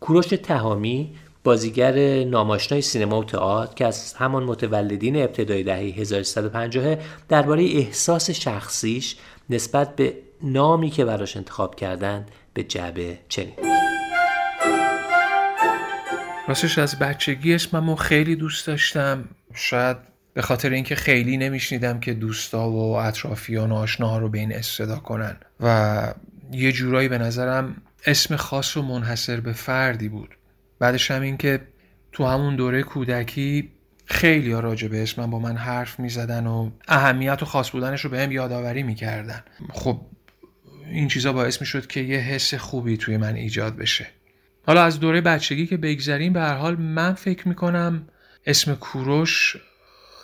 [0.00, 1.14] کوروش تهامی
[1.44, 6.96] بازیگر ناماشنای سینما و تئاتر که از همان متولدین ابتدای دهه 1350
[7.28, 9.16] درباره احساس شخصیش
[9.50, 13.71] نسبت به نامی که براش انتخاب کردند به جعبه چنین.
[16.48, 19.24] راستش از بچگی اسممو خیلی دوست داشتم.
[19.54, 19.96] شاید
[20.34, 24.96] به خاطر اینکه خیلی نمیشنیدم که دوستا و اطرافیان و آشناها رو به این استدا
[24.96, 25.36] کنن.
[25.60, 26.14] و
[26.52, 27.76] یه جورایی به نظرم
[28.06, 30.36] اسم خاص و منحصر به فردی بود.
[30.78, 31.60] بعدش هم این که
[32.12, 33.70] تو همون دوره کودکی
[34.04, 38.00] خیلی ها راجع به اسمم با من حرف می زدن و اهمیت و خاص بودنش
[38.00, 39.42] رو به یادآوری می کردن.
[39.72, 40.00] خب
[40.86, 44.06] این چیزا باعث می شد که یه حس خوبی توی من ایجاد بشه.
[44.66, 48.08] حالا از دوره بچگی که بگذریم به هر حال من فکر می کنم
[48.46, 49.56] اسم کوروش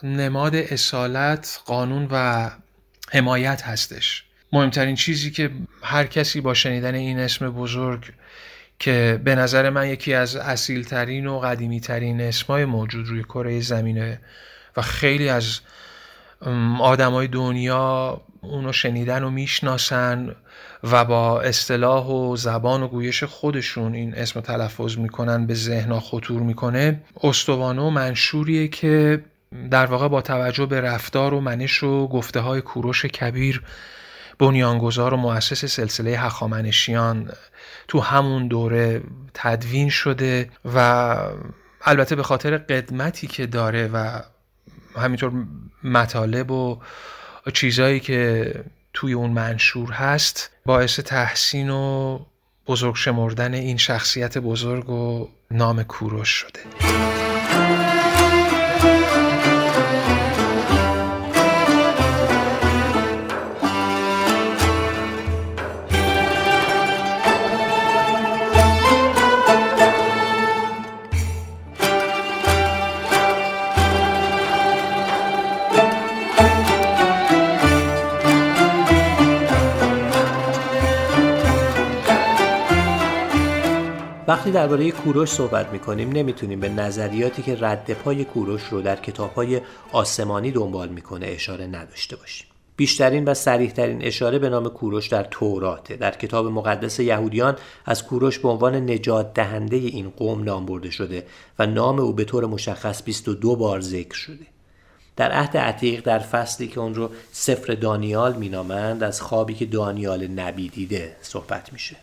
[0.03, 2.51] نماد اصالت قانون و
[3.13, 4.25] حمایت هستش.
[4.53, 5.51] مهمترین چیزی که
[5.83, 8.13] هر کسی با شنیدن این اسم بزرگ
[8.79, 14.21] که به نظر من یکی از اصیلترین و قدیمیترین اسمای موجود روی کره زمینه
[14.77, 15.61] و خیلی از
[16.81, 20.37] آدمای دنیا اونو شنیدن و می‌شناسن
[20.83, 26.43] و با اصطلاح و زبان و گویش خودشون این اسم تلفظ می‌کنن به ذهنها خطور
[26.43, 27.01] می‌کنه.
[27.23, 29.25] استوانه و منشوریه که
[29.71, 33.63] در واقع با توجه به رفتار و منش و گفته های کوروش کبیر
[34.39, 37.31] بنیانگذار و مؤسس سلسله هخامنشیان
[37.89, 39.03] تو همون دوره
[39.35, 41.17] تدوین شده و
[41.83, 44.21] البته به خاطر قدمتی که داره و
[44.97, 45.33] همینطور
[45.85, 46.81] مطالب و
[47.53, 48.55] چیزهایی که
[49.01, 52.19] توی اون منشور هست باعث تحسین و
[52.67, 56.61] بزرگ شمردن این شخصیت بزرگ و نام کوروش شده.
[84.39, 89.61] وقتی درباره کوروش صحبت می‌کنیم نمی‌تونیم به نظریاتی که رد پای کوروش رو در کتابهای
[89.93, 92.47] آسمانی دنبال می‌کنه اشاره نداشته باشیم.
[92.77, 98.39] بیشترین و سریحترین اشاره به نام کوروش در توراته در کتاب مقدس یهودیان از کوروش
[98.39, 101.27] به عنوان نجات دهنده این قوم نام برده شده
[101.59, 104.47] و نام او به طور مشخص 22 بار ذکر شده.
[105.17, 110.27] در عهد عتیق در فصلی که اون رو سفر دانیال مینامند از خوابی که دانیال
[110.27, 111.97] نبی دیده صحبت میشه.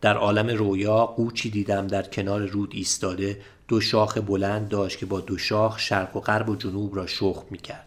[0.00, 5.20] در عالم رویا قوچی دیدم در کنار رود ایستاده دو شاخ بلند داشت که با
[5.20, 7.86] دو شاخ شرق و غرب و جنوب را شخم می کرد.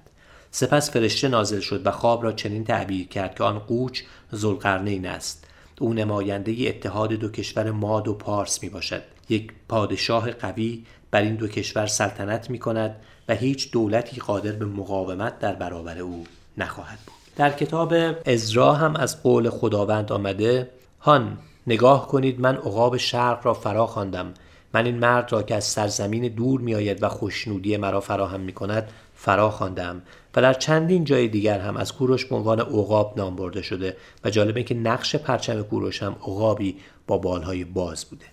[0.52, 5.48] سپس فرشته نازل شد و خواب را چنین تعبیر کرد که آن قوچ زلقرنین است.
[5.80, 11.36] او نماینده اتحاد دو کشور ماد و پارس می باشد یک پادشاه قوی بر این
[11.36, 12.96] دو کشور سلطنت می کند
[13.28, 16.24] و هیچ دولتی قادر به مقاومت در برابر او
[16.58, 17.16] نخواهد بود.
[17.36, 17.94] در کتاب
[18.26, 24.34] ازرا هم از قول خداوند آمده هان نگاه کنید من عقاب شرق را فرا خواندم.
[24.74, 28.90] من این مرد را که از سرزمین دور میآید و خوشنودی مرا فراهم می کند
[29.16, 30.02] فرا خواندم
[30.36, 34.30] و در چندین جای دیگر هم از کوروش به عنوان عقاب نام برده شده و
[34.30, 38.26] جالبه که نقش پرچم کوروش هم عقابی با بالهای باز بوده.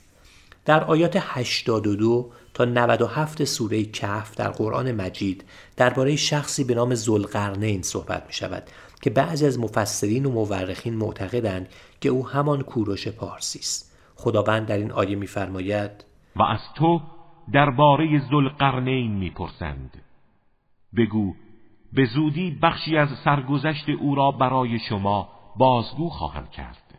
[0.65, 5.45] در آیات 82 تا 97 سوره کهف در قرآن مجید
[5.77, 8.63] درباره شخصی به نام زلقرنین صحبت می شود
[9.03, 11.69] که بعضی از مفسرین و مورخین معتقدند
[12.01, 13.91] که او همان کوروش پارسی است.
[14.17, 16.05] خداوند در این آیه میفرماید
[16.37, 17.01] و از تو
[17.53, 20.03] درباره زلقرنین می‌پرسند.
[20.97, 21.35] بگو
[21.93, 26.99] به زودی بخشی از سرگذشت او را برای شما بازگو خواهم کرد.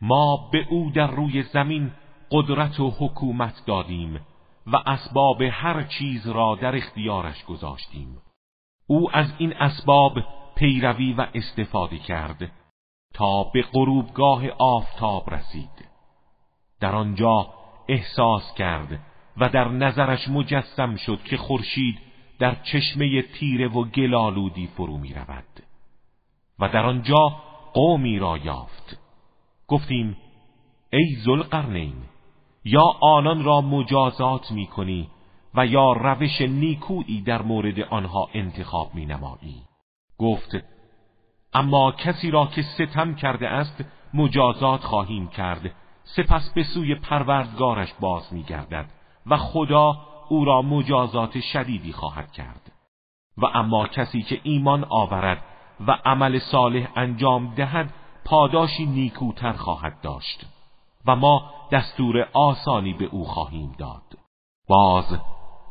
[0.00, 1.90] ما به او در روی زمین
[2.30, 4.20] قدرت و حکومت دادیم
[4.66, 8.18] و اسباب هر چیز را در اختیارش گذاشتیم.
[8.86, 10.12] او از این اسباب
[10.60, 12.52] پیروی و استفاده کرد
[13.14, 15.88] تا به غروبگاه آفتاب رسید.
[16.80, 17.46] در آنجا
[17.88, 19.00] احساس کرد
[19.36, 21.98] و در نظرش مجسم شد که خورشید
[22.38, 25.62] در چشمه تیره و گلالودی فرو می رود.
[26.58, 27.28] و در آنجا
[27.72, 28.98] قومی را یافت.
[29.68, 30.16] گفتیم
[30.92, 31.94] ای زلقرنین
[32.64, 35.08] یا آنان را مجازات می کنی
[35.54, 39.69] و یا روش نیکویی در مورد آنها انتخاب می نمایی؟
[40.20, 40.56] گفت
[41.52, 45.74] اما کسی را که ستم کرده است مجازات خواهیم کرد.
[46.04, 48.86] سپس به سوی پروردگارش باز می گردد
[49.26, 49.96] و خدا
[50.28, 52.72] او را مجازات شدیدی خواهد کرد.
[53.38, 55.42] و اما کسی که ایمان آورد
[55.86, 60.46] و عمل صالح انجام دهد پاداشی نیکوتر خواهد داشت.
[61.06, 64.18] و ما دستور آسانی به او خواهیم داد.
[64.68, 65.18] باز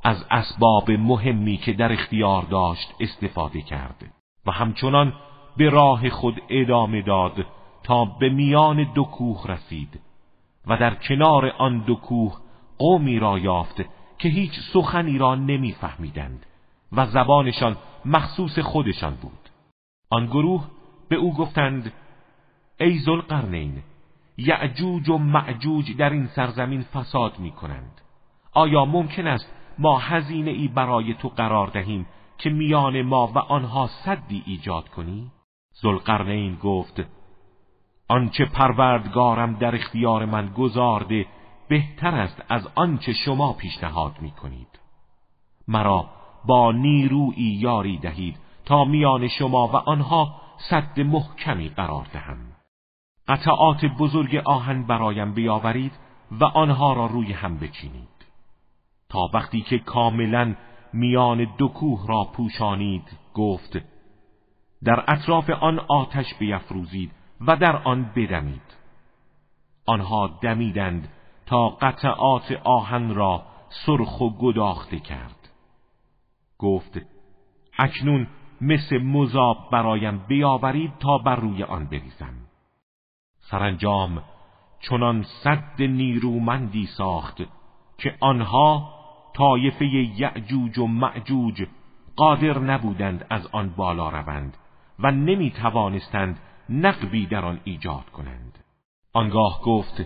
[0.04, 4.19] از اسباب مهمی که در اختیار داشت استفاده کرد.
[4.50, 5.14] و همچنان
[5.58, 7.46] به راه خود ادامه داد
[7.84, 10.00] تا به میان دو کوه رسید
[10.68, 12.38] و در کنار آن دو کوه
[12.78, 13.76] قومی را یافت
[14.18, 16.46] که هیچ سخنی را نمیفهمیدند
[16.92, 19.50] و زبانشان مخصوص خودشان بود.
[20.10, 20.66] آن گروه
[21.10, 21.94] به او گفتند
[22.80, 23.84] ای ذوالقرنین
[24.38, 28.02] یعجوج و معجوج در این سرزمین فساد می کنند
[28.54, 32.06] آیا ممکن است ما هزینه ای برای تو قرار دهیم
[32.38, 35.32] که میان ما و آنها صدی ایجاد کنی؟
[35.82, 37.06] زلقرنین گفت
[38.08, 41.26] آنچه پروردگارم در اختیار من گذارده
[41.70, 44.80] بهتر است از آنچه شما پیشنهاد می کنید
[45.68, 46.10] مرا
[46.46, 52.38] با نیرویی یاری دهید تا میان شما و آنها صد محکمی قرار دهم.
[53.28, 55.92] قطعات بزرگ آهن برایم بیاورید
[56.32, 58.09] و آنها را روی هم بچینید.
[59.10, 60.56] تا وقتی که کاملا
[60.94, 63.78] میان دو کوه را پوشانید گفت
[64.84, 67.12] در اطراف آن آتش بیفروزید
[67.48, 68.78] و در آن بدمید.
[69.86, 71.10] آنها دمیدند
[71.46, 73.44] تا قطعات آهن را
[73.86, 75.50] سرخ و گداخته کرد.
[76.58, 77.00] گفت
[77.78, 78.28] اکنون
[78.62, 82.34] مثل مذاب برایم بیاورید تا بر روی آن بریزم.
[83.40, 84.24] سرانجام
[84.80, 87.38] چنان صد نیرومندی ساخت
[87.98, 88.99] که آنها
[89.40, 91.68] طایفه یعجوج و معجوج
[92.16, 94.58] قادر نبودند از آن بالا روند
[95.00, 98.64] و نمی توانستند نقبی در آن ایجاد کنند.
[99.14, 100.06] آنگاه گفت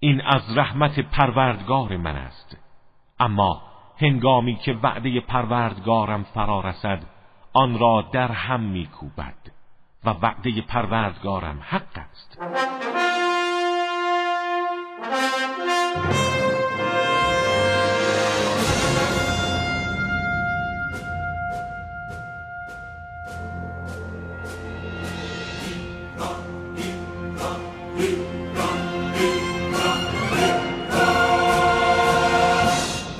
[0.00, 2.56] این از رحمت پروردگار من است.
[3.20, 3.62] اما
[3.98, 7.02] هنگامی که وعده پروردگارم فرا رسد
[7.52, 9.52] آن را در هم میکوبد
[10.04, 12.38] و وعده پروردگارم حق است.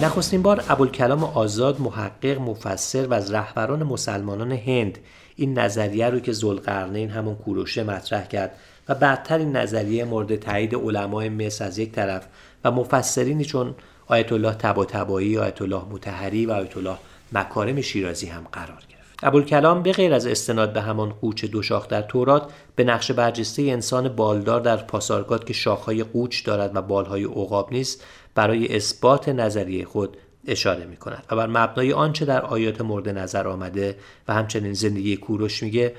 [0.09, 4.99] نخستین بار ابوالکلام آزاد محقق مفسر و از رهبران مسلمانان هند
[5.37, 8.53] این نظریه رو که زلقرنین همون کوروشه مطرح کرد
[8.88, 12.26] و بعدتر این نظریه مورد تایید علمای مصر از یک طرف
[12.64, 13.74] و مفسرینی چون
[14.07, 16.97] آیت الله طباطبایی، آیت الله متحری و آیت الله
[17.32, 18.97] مکارم شیرازی هم قرار گرفت.
[19.23, 23.62] ابوالکلام به غیر از استناد به همان قوچ دو شاخ در تورات به نقش برجسته
[23.62, 28.05] انسان بالدار در پاسارگاد که شاخهای قوچ دارد و بالهای عقاب نیست
[28.35, 30.16] برای اثبات نظریه خود
[30.47, 33.97] اشاره می کند و بر مبنای آنچه در آیات مورد نظر آمده
[34.29, 35.95] و همچنین زندگی کوروش میگه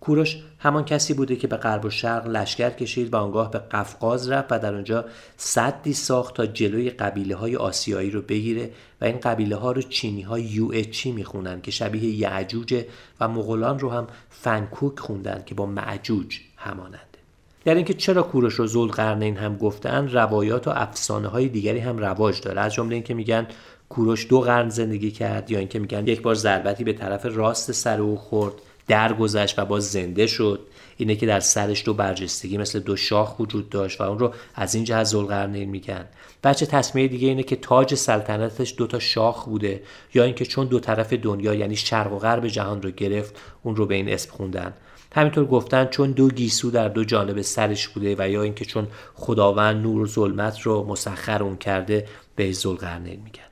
[0.00, 4.30] کوروش همان کسی بوده که به غرب و شرق لشکر کشید و آنگاه به قفقاز
[4.30, 5.04] رفت و در آنجا
[5.36, 8.70] صدی ساخت تا جلوی قبیله های آسیایی رو بگیره
[9.00, 12.84] و این قبیله ها رو چینی ها یو چی می‌خونن که شبیه یعجوج
[13.20, 17.16] و مغولان رو هم فنکوک خوندن که با معجوج همانند.
[17.64, 22.40] در اینکه چرا کوروش رو ذوالقرنین هم گفتن روایات و افسانه های دیگری هم رواج
[22.40, 22.60] داره.
[22.60, 23.46] از جمله اینکه میگن
[23.88, 28.00] کوروش دو قرن زندگی کرد یا اینکه میگن یک بار ضربتی به طرف راست سر
[28.00, 28.54] او خورد.
[28.88, 30.60] درگذشت و باز زنده شد.
[30.98, 34.74] اینه که در سرش دو برجستگی مثل دو شاخ وجود داشت و اون رو از
[34.74, 36.04] این جهت ذوالقرنین میگن
[36.44, 39.82] بچه تصمیه دیگه اینه که تاج سلطنتش دو تا شاخ بوده
[40.14, 43.86] یا اینکه چون دو طرف دنیا یعنی شرق و غرب جهان رو گرفت اون رو
[43.86, 44.74] به این اسم خوندن.
[45.14, 49.82] همینطور گفتن چون دو گیسو در دو جانب سرش بوده و یا اینکه چون خداوند
[49.82, 53.42] نور و ظلمت رو مسخر اون کرده به ذوالقرنین میگن.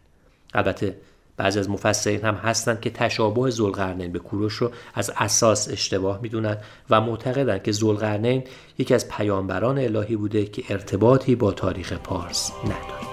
[0.55, 0.97] البته
[1.37, 6.57] بعضی از مفسرین هم هستند که تشابه ذوالقرنین به کوروش رو از اساس اشتباه می‌دونن
[6.91, 8.45] و معتقدند که ذوالقرنین
[8.79, 13.07] یکی از پیامبران الهی بوده که ارتباطی با تاریخ پارس نداره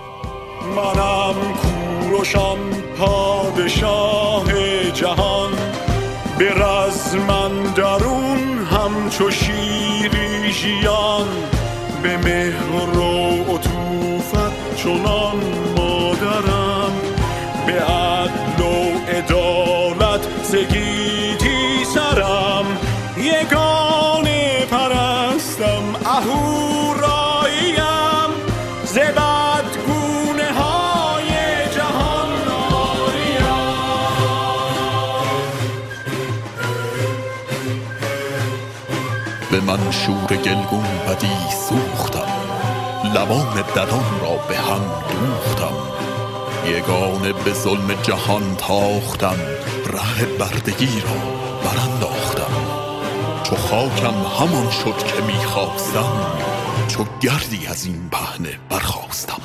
[0.76, 2.58] منم کوروشم
[2.98, 4.46] پادشاه
[4.92, 5.52] جهان.
[6.40, 11.28] به رزمن درون همچو شیری ژیان.
[12.04, 15.53] به مهر و عطوفت چنان
[39.54, 41.32] به من شور گلگون بدی
[41.70, 42.28] سوختم.
[43.16, 45.74] لبان ددان را به هم دوختم.
[46.66, 49.36] یگانه به ظلم جهان تاختم.
[49.86, 51.34] ره بردگی را
[51.64, 52.54] برانداختم.
[53.44, 56.14] چو خاکم همان شد که می‌خواستم
[56.88, 59.42] چو گردی از این پهنه برخواستم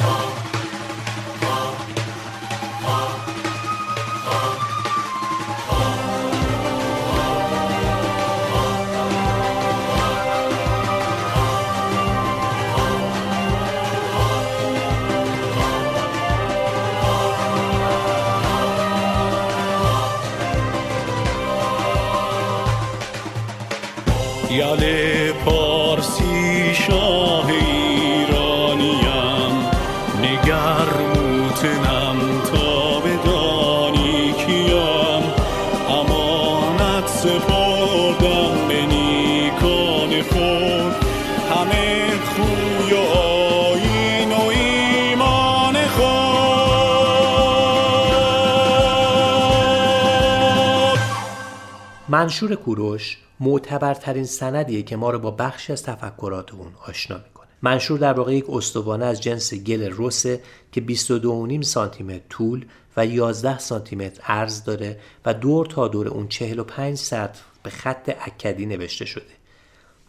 [52.18, 57.48] منشور کوروش معتبرترین سندیه که ما رو با بخشی از تفکرات اون آشنا می‌کنه.
[57.62, 60.40] منشور در واقع یک استوانه از جنس گل رسه
[60.72, 62.64] که 22.5 سانتی متر طول
[62.96, 68.16] و 11 سانتی متر عرض داره و دور تا دور اون 45 سطر به خط
[68.20, 69.34] اکدی نوشته شده.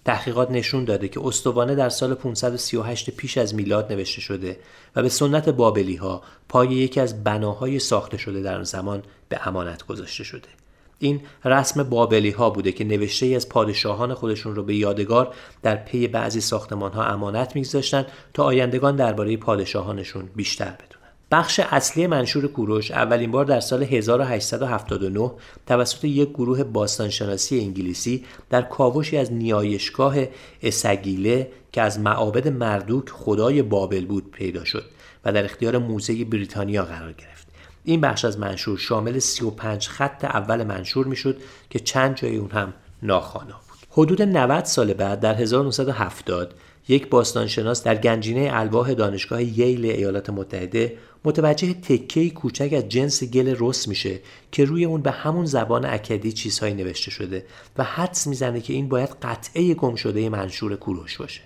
[0.06, 4.60] تحقیقات نشون داده که استوانه در سال 538 پیش از میلاد نوشته شده
[4.96, 9.48] و به سنت بابلی ها پای یکی از بناهای ساخته شده در آن زمان به
[9.48, 10.59] امانت گذاشته شده.
[11.00, 15.34] این رسم بابلی ها بوده که نوشته ای از پادشاهان خودشون رو به یادگار
[15.64, 21.00] در پی بعضی ساختمان ها امانت میگذاشتن تا آیندگان درباره پادشاهانشون بیشتر بدونن.
[21.32, 25.32] بخش اصلی منشور کوروش اولین بار در سال 1879
[25.68, 30.16] توسط یک گروه باستانشناسی انگلیسی در کاوشی از نیایشگاه
[30.62, 34.86] اسگیله که از معابد مردوک خدای بابل بود پیدا شد
[35.26, 37.49] و در اختیار موزه بریتانیا قرار گرفت.
[37.84, 41.38] این بخش از منشور شامل 35 خط اول منشور می‌شد
[41.70, 42.74] که چند جای اون هم
[43.04, 43.80] ناخوانا بود.
[43.92, 46.54] حدود 90 سال بعد در 1970
[46.88, 53.56] یک باستانشناس در گنجینه الواح دانشگاه ییل ایالات متحده متوجه تکه کوچک از جنس گل
[53.60, 54.20] رس میشه
[54.52, 57.46] که روی اون به همون زبان اکدی چیزهایی نوشته شده
[57.78, 61.42] و حدس می‌زنه که این باید قطعه گم شده منشور کوروش باشه.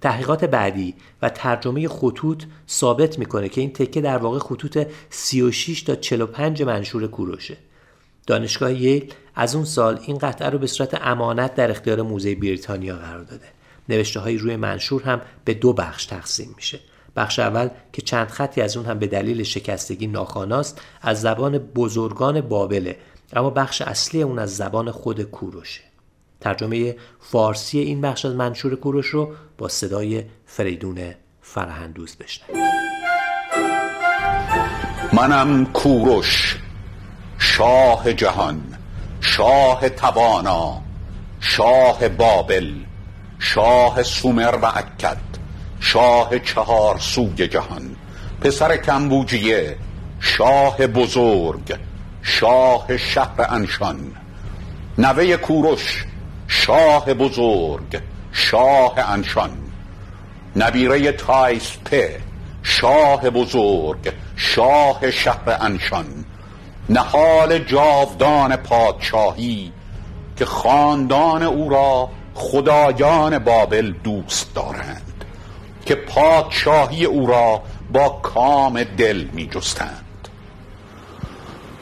[0.00, 5.94] تحقیقات بعدی و ترجمه خطوط ثابت می‌کنه که این تکه در واقع خطوط 36 تا
[5.94, 7.56] 45 منشور کوروشه.
[8.26, 12.96] دانشگاه ییل از اون سال این قطعه رو به صورت امانت در اختیار موزه بریتانیا
[12.96, 13.46] قرار داده.
[13.88, 16.80] نوشته های روی منشور هم به دو بخش تقسیم میشه.
[17.16, 22.40] بخش اول که چند خطی از اون هم به دلیل شکستگی ناخواناست از زبان بزرگان
[22.40, 22.96] بابله
[23.32, 25.89] اما بخش اصلی اون از زبان خود کوروشه.
[26.40, 32.70] ترجمه فارسی این بخش از منشور کوروش رو با صدای فریدون فرهندوز بشنوید
[35.12, 36.58] منم کوروش
[37.38, 38.62] شاه جهان
[39.20, 40.80] شاه توانا
[41.40, 42.74] شاه بابل
[43.38, 45.18] شاه سومر و اکد
[45.80, 47.96] شاه چهار سوی جهان
[48.40, 49.76] پسر کمبوجیه
[50.20, 51.78] شاه بزرگ
[52.22, 54.12] شاه شهر انشان.
[54.98, 56.04] نوه کوروش
[56.52, 58.00] شاه بزرگ
[58.32, 59.50] شاه انشان.
[60.56, 62.20] نبیره تایس په
[62.62, 66.24] شاه بزرگ شاه شهر انشان.
[66.88, 69.72] نهال جاودان پادشاهی
[70.36, 75.24] که خاندان او را خدایان بابل دوست دارند
[75.86, 80.04] که پادشاهی او را با کام دل می جستند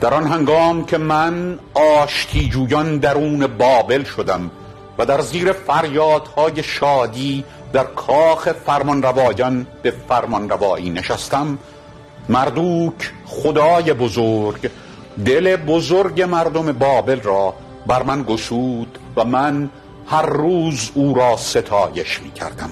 [0.01, 4.51] در آن هنگام که من آشتی جویان درون بابل شدم
[4.99, 11.59] و در زیر فریادهای شادی در کاخ فرمانروایان به فرمانروایی نشستم
[12.29, 14.71] مردوک خدای بزرگ
[15.25, 17.55] دل بزرگ مردم بابل را
[17.87, 19.71] بر من گشود و من
[20.07, 22.71] هر روز او را ستایش می کردم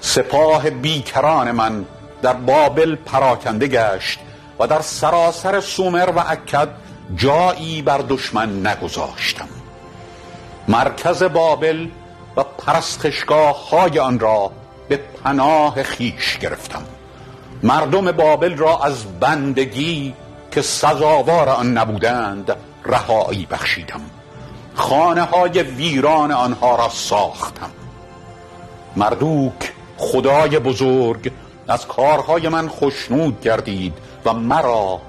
[0.00, 1.84] سپاه بیکران من
[2.22, 4.18] در بابل پراکنده گشت
[4.58, 6.68] و در سراسر سومر و اکد
[7.16, 9.48] جایی بر دشمن نگذاشتم.
[10.68, 11.88] مرکز بابل
[12.36, 14.50] و پرستشگاه های آن را
[14.88, 16.82] به پناه خیش گرفتم.
[17.62, 20.14] مردم بابل را از بندگی
[20.50, 24.00] که سزاوار آن نبودند رهایی بخشیدم.
[24.74, 27.70] خانه های ویران آنها را ساختم.
[28.96, 31.32] مردوک خدای بزرگ
[31.68, 33.94] از کارهای من خشنود گردید
[34.24, 35.00] و مرا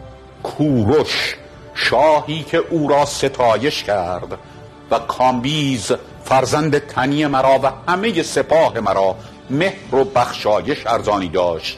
[0.43, 1.36] کوروش
[1.74, 4.38] شاهی که او را ستایش کرد
[4.91, 5.91] و کامبیز
[6.24, 9.16] فرزند تنی مرا و همه سپاه مرا
[9.49, 11.78] مهر و بخشایش ارزانی داشت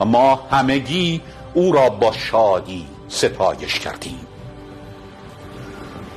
[0.00, 1.20] و ما همگی
[1.54, 4.26] او را با شادی ستایش کردیم.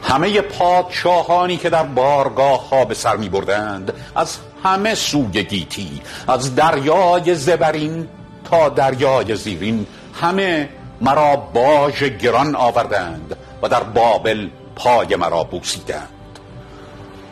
[0.03, 6.55] همه پادشاهانی که در بارگاه ها به سر می بردند از همه سوی گیتی از
[6.55, 8.07] دریای زبرین
[8.43, 9.85] تا دریای زیرین
[10.21, 10.69] همه
[11.01, 16.09] مرا باج گران آوردند و در بابل پای مرا بوسیدند.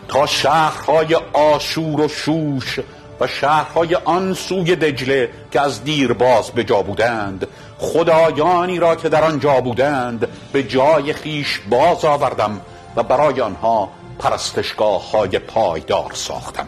[0.07, 2.79] تا شهرهای آشور و شوش
[3.19, 7.47] و شهرهای آن سوی دجله که از دیر باز به جا بودند
[7.79, 12.61] خدایانی را که در آنجا بودند به جای خیش باز آوردم
[12.95, 16.67] و برای آنها پرستشگاه های پایدار ساختم.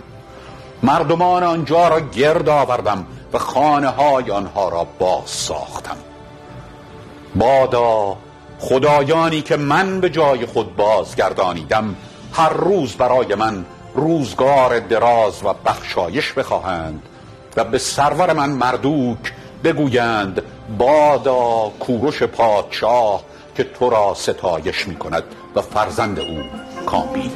[0.83, 5.97] مردمان آنجا را گرد آوردم و خانه های آنها را باز ساختم.
[7.35, 8.17] بادا
[8.59, 11.95] خدایانی که من به جای خود بازگردانیدم
[12.33, 13.65] هر روز برای من
[13.95, 17.01] روزگار دراز و بخشایش بخواهند
[17.57, 20.41] و به سرور من مردوک بگویند
[20.77, 23.23] بادا کوروش پادشاه
[23.55, 25.23] که تو را ستایش می کند
[25.55, 26.41] و فرزند او
[26.85, 27.31] کامبیز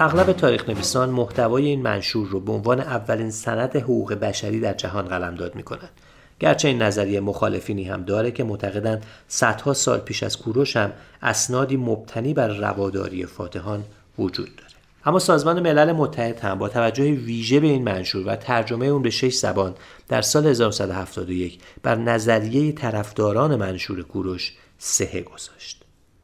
[0.00, 5.08] اغلب تاریخ نویسان محتوای این منشور رو به عنوان اولین سند حقوق بشری در جهان
[5.08, 5.90] قلمداد می‌کنند.
[6.40, 10.92] گرچه این نظریه مخالفینی هم داره که معتقدند صدها سال پیش از کوروش هم
[11.22, 13.84] اسنادی مبتنی بر رواداری فاتحان
[14.18, 14.72] وجود داره.
[15.04, 19.10] اما سازمان ملل متحد هم با توجه ویژه به این منشور و ترجمه اون به
[19.10, 19.74] شش زبان
[20.08, 25.77] در سال 1971 بر نظریه طرفداران منشور کوروش سهه گذاشت.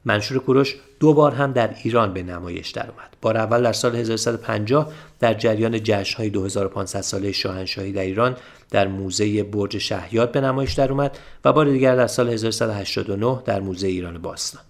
[0.04, 3.16] منشور کوروش دو بار هم در ایران به نمایش درآمد.
[3.22, 8.36] بار اول در سال 1150 در جریان جشن‌های 2500 ساله شاهنشاهی در ایران
[8.70, 13.60] در موزه برج شهیاد به نمایش در اومد و بار دیگر در سال 1189 در
[13.60, 14.62] موزه ایران باستان.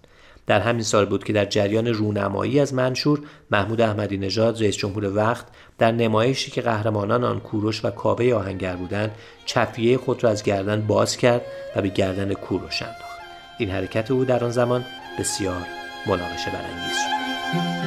[0.46, 3.20] در همین سال بود که در جریان رونمایی از منشور
[3.50, 5.46] محمود احمدی نژاد رئیس جمهور وقت
[5.78, 9.10] در نمایشی که قهرمانان آن کوروش و کاوه آهنگر بودند
[9.46, 11.42] چفیه خود را از گردن باز کرد
[11.76, 13.18] و به گردن کوروش انداخت
[13.58, 14.84] این حرکت او در آن زمان
[15.18, 15.66] بسیار
[16.06, 17.83] مناقشه برانگیز شد.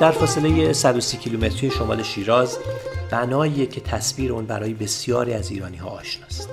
[0.00, 2.58] در فاصله 130 کیلومتری شمال شیراز
[3.10, 6.48] بنایی که تصویر اون برای بسیاری از ایرانی ها آشناست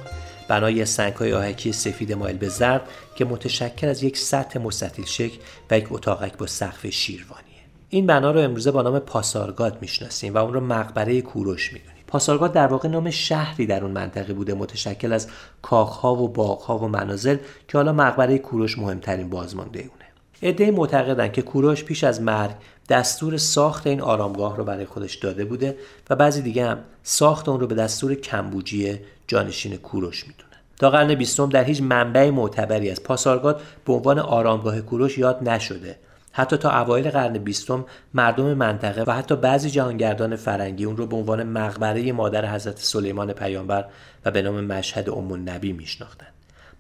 [0.48, 2.82] بنای سنگ های آهکی سفید مایل به زرد
[3.16, 5.38] که متشکل از یک سطح مستطیل شکل
[5.72, 7.46] و یک اتاقک با سقف شیروانیه.
[7.90, 12.04] این بنا رو امروزه با نام پاسارگاد می‌شناسیم و اون رو مقبره کوروش می‌دونیم.
[12.08, 15.28] پاسارگاد در واقع نام شهری در اون منطقه بوده متشکل از
[15.62, 17.38] کاخها و باغها و منازل
[17.68, 20.08] که حالا مقبره کوروش مهمترین بازمانده اونه.
[20.44, 22.56] عدهای معتقدند که کوروش پیش از مرگ
[22.90, 25.78] دستور ساخت این آرامگاه رو برای خودش داده بوده
[26.10, 30.48] و بعضی دیگه هم ساخت اون رو به دستور کمبوجی جانشین کوروش می‌دونه
[30.80, 36.00] تا قرن بیستم در هیچ منبع معتبری از پاسارگاد به عنوان آرامگاه کوروش یاد نشده.
[36.32, 41.16] حتی تا اوایل قرن بیستم مردم منطقه و حتی بعضی جهانگردان فرنگی اون رو به
[41.16, 43.86] عنوان مقبره مادر حضرت سلیمان پیامبر
[44.26, 46.37] و به نام مشهد ام النبی میشناختند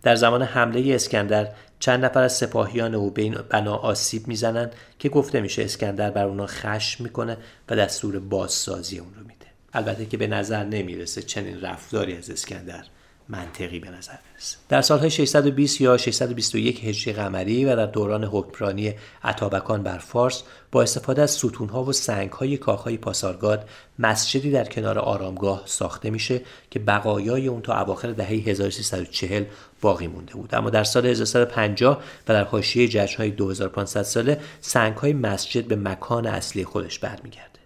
[0.08, 1.48] در زمان حمله اسکندر
[1.80, 6.26] چند نفر از سپاهیان او به این بنا آسیب می‌زنند که گفته میشه اسکندر بر
[6.26, 7.38] اونا خشم می‌کنه
[7.70, 9.46] و دستور بازسازی اون رو میده.
[9.74, 12.84] البته که به نظر نمی‌رسه چنین رفتاری از اسکندر.
[13.30, 18.94] منطقی به نظر برسه در سالهای 620 یا 621 هجری قمری و در دوران حکمرانی
[19.24, 23.70] عطابکان بر فارس با استفاده از ستونها و سنگهای کاخهای پاسارگاد
[24.00, 29.44] مسجدی در کنار آرامگاه ساخته میشه که بقایای اون تا اواخر دهه 1340
[29.82, 30.56] باقی مونده بود.
[30.56, 36.66] اما در سال 1350 و در حاشیه جشنهای 2500 ساله سنگهای مسجد به مکان اصلی
[36.66, 37.60] خودش برمیگرده.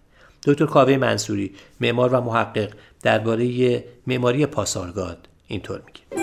[0.44, 6.22] دکتر کاوه منصوری معمار و محقق درباره معماری پاسارگاد اینطور میگه.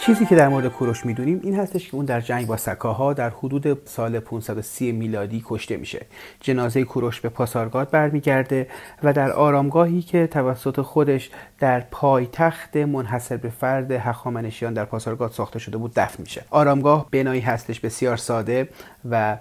[0.00, 3.30] چیزی که در مورد کوروش می‌دونیم این هستش که اون در جنگ با سکاها در
[3.30, 6.06] حدود سال 530 میلادی کشته میشه.
[6.40, 8.66] جنازه کوروش به پاسارگاد برمیگرده
[9.02, 11.30] و در آرامگاهی که توسط خودش
[11.64, 16.44] در پایتخت منحصر به فرد هخامنشیان در پاسارگاد ساخته شده بود دفن میشه.
[16.50, 18.68] آرامگاه بنایی هستش بسیار ساده
[19.10, 19.36] و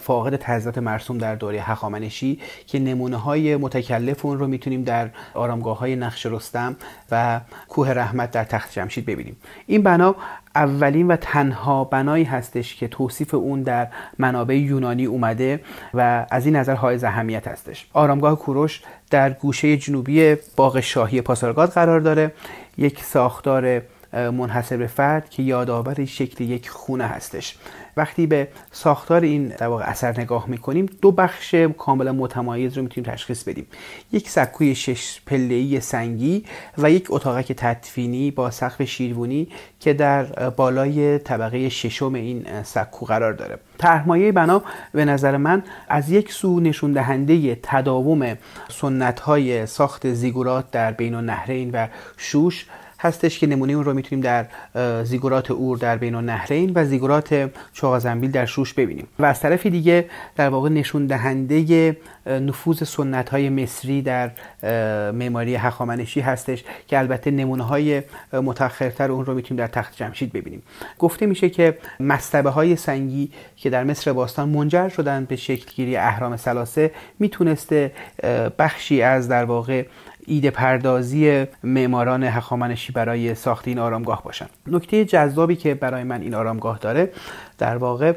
[0.00, 5.78] فاقد تزیینات مرسوم در دوره هخامنشی که نمونه های متکلف اون رو می‌تونیم در آرامگاه
[5.78, 6.76] های نقش رستم
[7.10, 9.36] و کوه رحمت در تخت جمشید ببینیم.
[9.66, 10.16] این بنا
[10.58, 13.88] اولین و تنها بنایی هستش که توصیف اون در
[14.18, 15.60] منابع یونانی اومده
[15.94, 17.86] و از این نظر های اهمیت هستش.
[17.92, 22.32] آرامگاه کوروش در گوشه جنوبی باغ شاهی پاسارگاد قرار داره.
[22.78, 23.82] یک ساختار
[24.12, 27.56] منحصر به فرد که یادآور شکل یک خونه هستش.
[27.98, 33.12] وقتی به ساختار این در واقع اثر نگاه می‌کنیم دو بخش کاملا متمایز رو می‌تونیم
[33.12, 33.66] تشخیص بدیم.
[34.12, 36.44] یک سکوی شش پله‌ای سنگی
[36.78, 39.48] و یک اتاقک تدفینی با سقف شیروانی
[39.80, 43.58] که در بالای طبقه ششم این سکو قرار داره.
[43.78, 48.36] طرحمایه بنا به نظر من از یک سو نشون دهنده تداوم
[48.68, 51.86] سنت های ساخت زیگورات در بین النهرین و
[52.16, 52.66] شوش
[53.00, 54.46] هستش که نمونه اون رو می‌تونیم در
[55.04, 59.06] زیگورات اور در بین النهرین و زیگورات چاغازنبیل در شوش ببینیم.
[59.18, 60.04] و از طرف دیگه
[60.36, 61.96] در واقع نشون دهنده
[62.26, 64.30] نفوذ سنت های مصری در
[65.12, 70.62] معماری هخامنشی هستش که البته نمونه های متأخرتر اون رو می‌تونیم در تخت جمشید ببینیم.
[70.98, 76.36] گفته میشه که مستبه های سنگی که در مصر باستان منجر شدن به شکلگیری اهرام
[76.36, 77.92] سلاسه می‌تونسته
[78.58, 79.84] بخشی از در واقع
[80.28, 84.46] ایده پردازی معماران هخامنشی برای ساخت این آرامگاه باشن.
[84.66, 87.10] نکته جذابی که برای من این آرامگاه داره
[87.58, 88.12] در واقع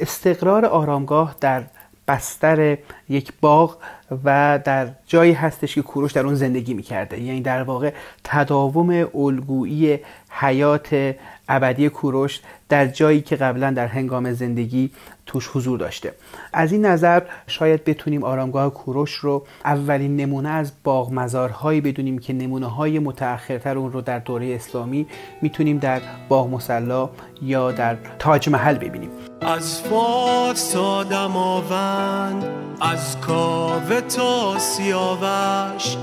[0.00, 1.62] استقرار آرامگاه در
[2.08, 2.78] بستر
[3.08, 3.76] یک باغ
[4.24, 7.20] و در جایی هستش که کوروش در اون زندگی می‌کرده.
[7.20, 7.92] یعنی در واقع
[8.24, 9.98] تداوم الگویی
[10.30, 11.14] حیات
[11.48, 14.90] ابدی کوروش در جایی که قبلا در هنگام زندگی
[15.26, 16.14] توش حضور داشته.
[16.52, 22.32] از این نظر شاید بتونیم آرامگاه کوروش رو اولین نمونه از باغ مزارهایی بدونیم که
[22.32, 25.06] نمونه های متأخرتر اون رو در دوره اسلامی
[25.42, 27.10] می‌تونیم در باغ مسلا
[27.42, 29.10] یا در تاج محل ببینیم.
[29.40, 32.44] از فارس تا دماوند
[32.80, 35.96] از کاوه تا سیاوش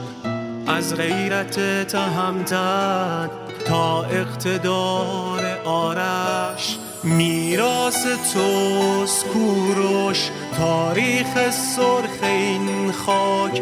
[0.68, 3.30] از غیرت تهمتن
[3.66, 6.78] تا اقتدار آرش.
[7.04, 8.04] میراس
[8.34, 13.62] توس کوروش تاریخ سرخ این خاک.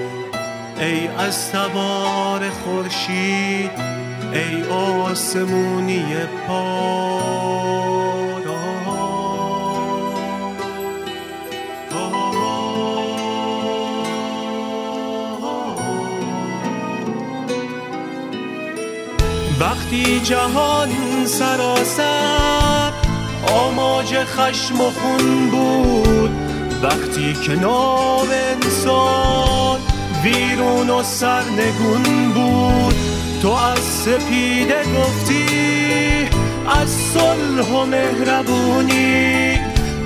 [0.80, 3.72] ای از تبار خورشید
[4.34, 6.06] ای آسمونی
[6.48, 7.89] پاک.
[19.80, 20.90] وقتی جهان
[21.26, 22.92] سراسر
[23.48, 26.32] آماج خشم و خون بود
[26.84, 29.80] وقتی کنار انسان
[30.24, 32.96] ویرون و سرنگون بود.
[33.42, 35.46] تو از سپیده گفتی
[36.82, 39.60] از صلح و مهربونی.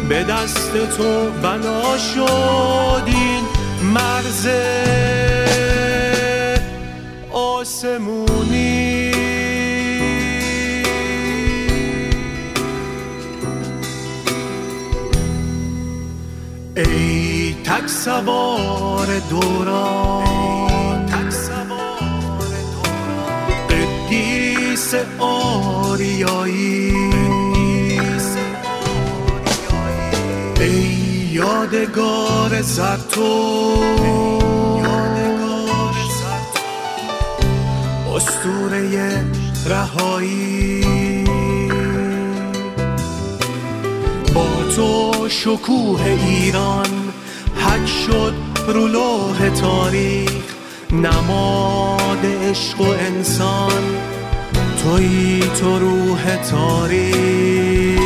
[0.10, 3.44] به دست تو بنا شدین
[3.94, 4.48] مرز
[7.32, 9.13] آسمونی.
[16.76, 21.06] ای تک سوار دوران.
[21.06, 22.48] تک سوار
[23.70, 26.94] قدیس آریایی.
[30.60, 30.84] ای
[31.32, 33.74] یادگار زرتو
[38.16, 39.26] اسطوره
[39.66, 40.83] رهایی.
[44.76, 47.14] تو شکوه ایران
[47.56, 48.34] حک شد
[48.68, 50.44] رو لوح تاریخ
[50.92, 53.84] نماد عشق و انسان
[54.84, 58.04] توی تو روح تاریخ.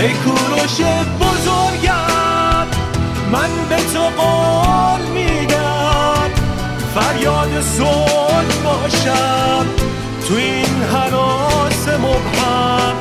[0.00, 0.80] ای کوروش
[1.20, 2.66] بزرگم
[3.32, 4.67] من به تو قول
[7.60, 9.66] صلح باشم
[10.28, 12.96] تو این حراس مبهم.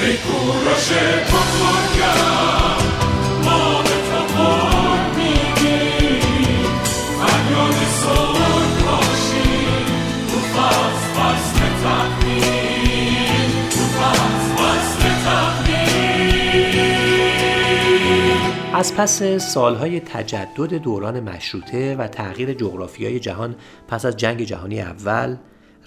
[0.00, 0.88] ای کوروش
[1.28, 2.73] بزرگم
[18.84, 23.56] از پس سالهای تجدد دوران مشروطه و تغییر جغرافیای جهان
[23.88, 25.36] پس از جنگ جهانی اول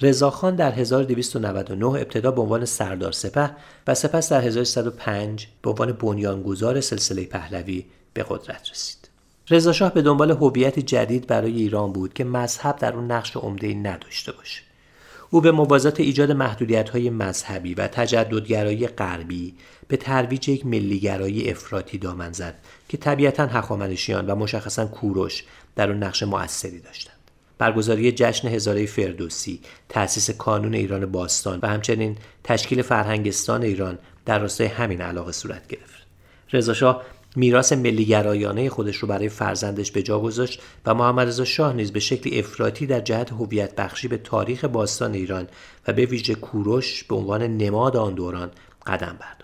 [0.01, 3.51] رضاخان در 1299 ابتدا به عنوان سردار سپه
[3.87, 9.09] و سپس در 1105 به عنوان بنیانگذار سلسله پهلوی به قدرت رسید.
[9.49, 14.31] رضاشاه به دنبال هویت جدید برای ایران بود که مذهب در اون نقش عمده نداشته
[14.31, 14.61] باشه.
[15.29, 19.53] او به موازات ایجاد محدودیت های مذهبی و تجددگرایی غربی
[19.87, 22.55] به ترویج یک ملیگرایی افراطی دامن زد
[22.89, 25.43] که طبیعتا هخامنشیان و مشخصا کوروش
[25.75, 27.17] در اون نقش موثری داشتند.
[27.57, 34.67] برگزاری جشن هزاره فردوسی، تأسیس کانون ایران باستان و همچنین تشکیل فرهنگستان ایران در راستای
[34.67, 36.07] همین علاقه صورت گرفت.
[36.53, 37.03] رضاشاه
[37.35, 41.99] میراث ملیگرایانه خودش رو برای فرزندش به جا گذاشت و محمد رضا شاه نیز به
[41.99, 45.47] شکلی افراطی در جهت هویت بخشی به تاریخ باستان ایران
[45.87, 48.51] و به ویژه کوروش به عنوان نماد آن دوران
[48.85, 49.36] قدم برداشت.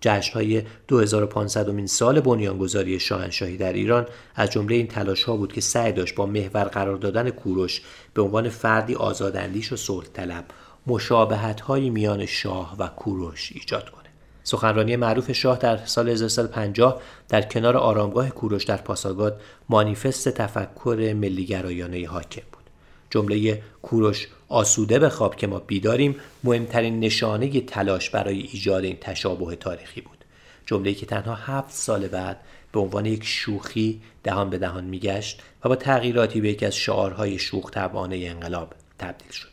[0.00, 5.60] جشنهای 2500 مین سال بنیانگذاری شاهنشاهی در ایران از جمله این تلاش ها بود که
[5.60, 7.82] سعی داشت با محور قرار دادن کوروش
[8.14, 10.44] به عنوان فردی آزاداندیش و صلح طلب
[10.86, 14.08] مشابهت های میان شاه و کوروش ایجاد کنه.
[14.42, 22.08] سخنرانی معروف شاه در سال 1350 در کنار آرامگاه کوروش در پاسارگاد مانیفست تفکر ملیگرایانه
[22.08, 22.62] حاکم بود.
[23.10, 29.56] جمله کوروش آسوده به خواب که ما بیداریم مهمترین نشانه تلاش برای ایجاد این تشابه
[29.56, 30.24] تاریخی بود.
[30.66, 32.40] جمله که تنها هفت سال بعد
[32.72, 37.38] به عنوان یک شوخی دهان به دهان میگشت و با تغییراتی به یکی از شعارهای
[37.38, 39.48] شوخ طبعانه انقلاب تبدیل شد.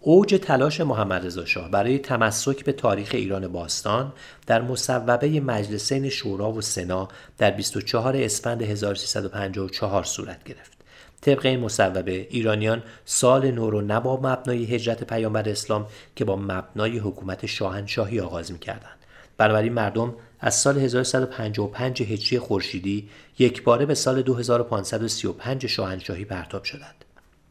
[0.00, 4.12] اوج تلاش محمد رضا شاه برای تمسک به تاریخ ایران باستان
[4.46, 10.75] در مصوبه مجلسین شورا و سنا در 24 اسفند 1354 صورت گرفت.
[11.20, 15.86] طبق این مصوبه ایرانیان سال نو رو نه با مبنای هجرت پیامبر اسلام
[16.16, 18.96] که با مبنای حکومت شاهنشاهی آغاز می‌کردند.
[19.38, 23.08] بنابراین مردم از سال 1155 هجری خورشیدی
[23.38, 27.04] یک باره به سال 2535 شاهنشاهی پرتاب شدند.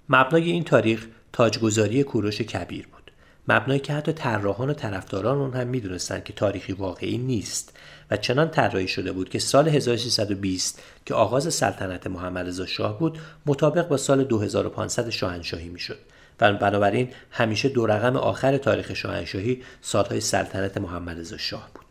[0.10, 3.12] مبنای این تاریخ تاجگذاری کوروش کبیر بود.
[3.48, 7.78] مبنایی که حتی طراحان و طرفداران اون هم می‌دونستند که تاریخی واقعی نیست.
[8.12, 13.20] و چنان طراحی شده بود که سال 1320 که آغاز سلطنت محمد رضا شاه بود
[13.46, 15.98] مطابق با سال 2500 شاهنشاهی می‌شد.
[16.42, 21.86] و بنابراین همیشه دو رقم آخر تاریخ شاهنشاهی سالهای سلطنت محمد رضا شاه بود.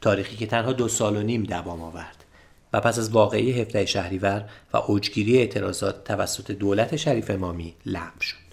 [0.00, 2.24] تاریخی که تنها دو سال و نیم دوام آورد.
[2.72, 8.45] و پس از واقعی هفته شهریور و اوجگیری اعتراضات توسط دولت شریف امامی لغو شد.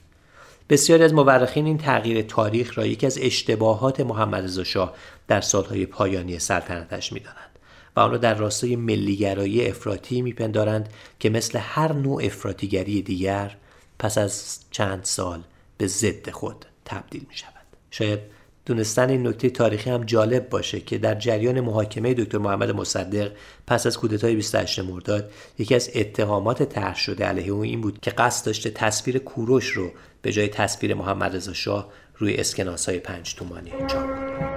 [0.70, 4.93] بسیاری از مورخین این تغییر تاریخ را یکی از اشتباهات محمد رضا شاه
[5.28, 7.59] در سالهای پایانی سلطنتش می‌دانند
[7.95, 10.89] و آن را در راستای ملیگرایی افراطی میپندارند
[11.20, 13.55] که مثل هر نوع افراطیگری دیگر
[13.99, 15.43] پس از چند سال
[15.78, 17.53] به ضد خود تبدیل می شود.
[17.91, 18.20] شاید
[18.66, 23.32] دونستن این نکته تاریخی هم جالب باشه که در جریان محاکمه دکتر محمد مصدق
[23.68, 28.11] پس از کودتای 28 مرداد یکی از اتهامات طرح شده علیه او این بود که
[28.11, 29.91] قصد داشته تصویر کوروش رو
[30.22, 34.53] به جای تصویر محمد رضا شاه روی اسکناس های پنج تومانی چاپ کنه.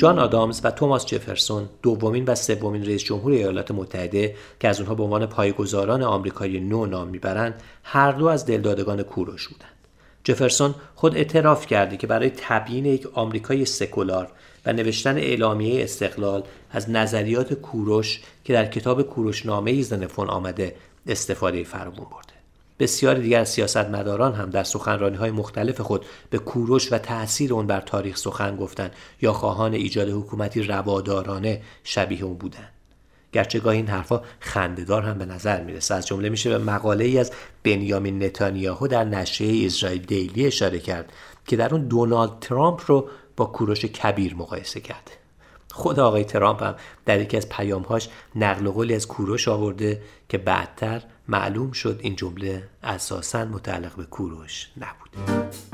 [0.00, 4.94] جان آدامز و توماس جفرسون دومین و سومین رئیس جمهور ایالات متحده که از اونها
[4.94, 9.74] به عنوان پایگزاران آمریکایی نو نام می‌برند هر دو از دلدادگان کوروش بودند.
[10.24, 14.28] جفرسون خود اعتراف کرده که برای تبیین یک آمریکای سکولار
[14.66, 20.74] و نوشتن اعلامیه استقلال از نظریات کوروش که در کتاب کوروش نامه زنفون آمده
[21.06, 22.39] استفاده فراوون برده.
[22.80, 27.80] بسیاری دیگر سیاستمداران هم در سخنرانی های مختلف خود به کوروش و تأثیر اون بر
[27.80, 32.72] تاریخ سخن گفتند یا خواهان ایجاد حکومتی روادارانه شبیه اون بودند.
[33.32, 37.18] گرچه گاهی این حرفا خندهدار هم به نظر می‌رسه از جمله میشه به مقاله ای
[37.18, 37.32] از
[37.64, 41.12] بنیامین نتانیاهو در نشریه اسرائیل دیلی اشاره کرد
[41.46, 45.12] که در اون دونالد ترامپ رو با کوروش کبیر مقایسه کرده
[45.72, 46.74] خود آقای ترامپ هم
[47.06, 52.68] در یکی از پیامهاش نقل قولی از کوروش آورده که بعدتر معلوم شد این جمله
[52.82, 55.69] اساسا متعلق به کوروش نبود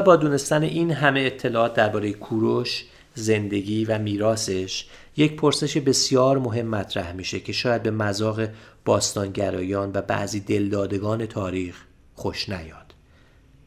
[0.00, 2.84] با دونستن این همه اطلاعات درباره کوروش
[3.14, 4.86] زندگی و میراسش
[5.16, 8.40] یک پرسش بسیار مهم مطرح میشه که شاید به مذاق
[8.84, 11.84] باستانگرایان و بعضی دلدادگان تاریخ
[12.14, 12.94] خوش نیاد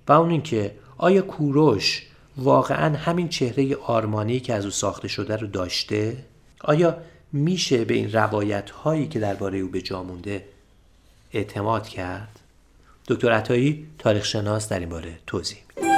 [0.07, 2.07] و اون اینکه آیا کوروش
[2.37, 6.17] واقعا همین چهره آرمانی که از او ساخته شده رو داشته؟
[6.61, 6.97] آیا
[7.31, 10.45] میشه به این روایت هایی که درباره او به جا مونده
[11.33, 12.39] اعتماد کرد؟
[13.07, 15.92] دکتر عطایی تاریخ شناس در این باره توضیح میده.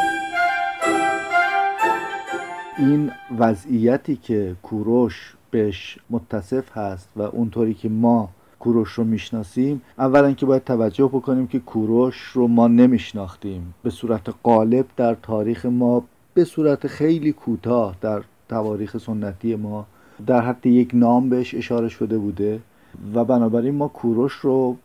[2.77, 10.31] این وضعیتی که کوروش بهش متصف هست و اونطوری که ما کوروش رو می‌شناسیم اولا
[10.31, 13.73] که باید توجه بکنیم که کوروش رو ما نمیشناختیم.
[13.83, 16.03] به صورت قالب در تاریخ ما
[16.33, 19.85] به صورت خیلی کوتاه در تواریخ سنتی ما
[20.27, 22.59] در حد یک نام بهش اشاره شده بوده
[23.13, 24.77] و بنابراین ما کوروش رو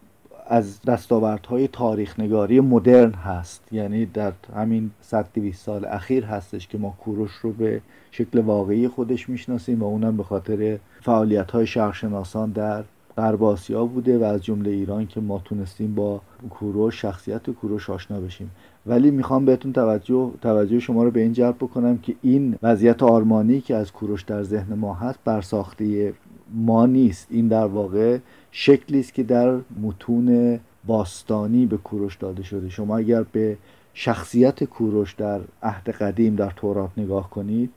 [0.52, 3.62] از دستاوردهای تاریخ نگاری مدرن هست.
[3.72, 7.80] یعنی در همین 100 سال اخیر هستش که ما کوروش رو به
[8.10, 12.84] شکل واقعی خودش می‌شناسیم و اونم به خاطر فعالیت های شرقشناسان در
[13.16, 16.20] غرب آسیا بوده و از جمله ایران که ما تونستیم با
[16.50, 18.50] کوروش شخصیت کوروش آشنا بشیم.
[18.86, 23.60] ولی می‌خوام بهتون توجه توجه شما رو به این جلب بکنم که این وضعیت آرمانی
[23.60, 26.12] که از کوروش در ذهن ما هست برساخته
[26.54, 27.26] ما نیست.
[27.30, 28.18] این در واقع
[28.50, 32.68] شکلی است که در متون باستانی به کوروش داده شده.
[32.68, 33.56] شما اگر به
[33.94, 37.70] شخصیت کوروش در عهد قدیم در تورات نگاه کنید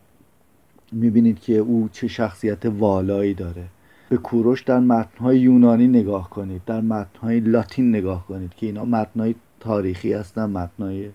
[0.91, 3.63] می‌بینید که او چه شخصیت والایی داره.
[4.09, 9.35] به کوروش در متنهای یونانی نگاه کنید در متنهای لاتین نگاه کنید که اینا متنهای
[9.59, 11.09] تاریخی هستن متنهای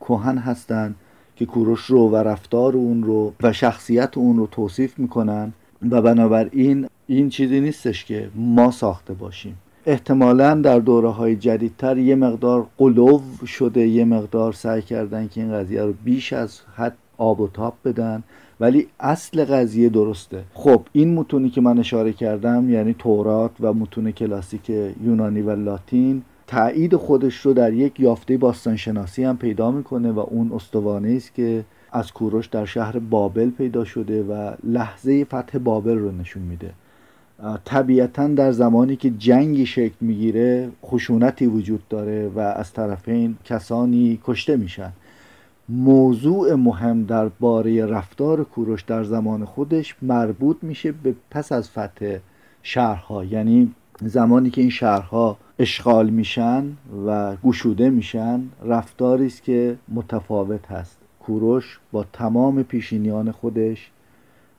[0.00, 0.94] کهن هستند
[1.36, 5.52] که کوروش رو و رفتار اون رو و شخصیت اون رو توصیف می‌کنن.
[5.90, 9.56] و بنابراین این چیزی نیستش که ما ساخته باشیم.
[9.86, 15.52] احتمالا در دوره های جدیدتر یه مقدار قلوب شده یه مقدار سعی کردن که این
[15.52, 18.22] قضیه رو بیش از حد آب و تاب بدن
[18.60, 20.42] ولی اصل قضیه درسته.
[20.54, 24.70] خب این متونی که من اشاره کردم یعنی تورات و متون کلاسیک
[25.04, 30.52] یونانی و لاتین تایید خودش رو در یک یافته باستانشناسی هم پیدا می‌کنه و اون
[30.52, 36.12] استوانه است که از کوروش در شهر بابل پیدا شده و لحظه فتح بابل رو
[36.12, 36.70] نشون میده.
[37.64, 44.56] طبیعتا در زمانی که جنگی شکل می‌گیره خشونتی وجود داره و از طرفین کسانی کشته
[44.56, 44.92] میشن.
[45.68, 52.18] موضوع مهم در باره رفتار کوروش در زمان خودش مربوط میشه به پس از فتح
[52.62, 53.24] شهرها.
[53.24, 56.64] یعنی زمانی که این شهرها اشغال میشن
[57.06, 60.98] و گشوده میشن رفتاری است که متفاوت هست.
[61.20, 63.90] کوروش با تمام پیشینیان خودش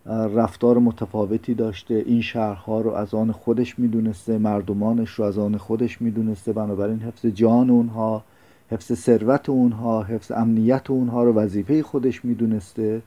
[0.08, 1.94] رفتار متفاوتی داشته.
[1.94, 6.54] این شهرها رو از آن خودش می‌دونسته مردمانش رو از آن خودش می‌دونسته.
[6.54, 8.24] بنابراین حفظ جان اونها
[8.72, 13.02] حفظ ثروت اونها حفظ امنیت اونها رو وظیفه خودش می‌دونسته.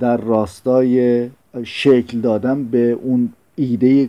[0.00, 1.28] در راستای
[1.64, 4.08] شکل دادن به اون ایده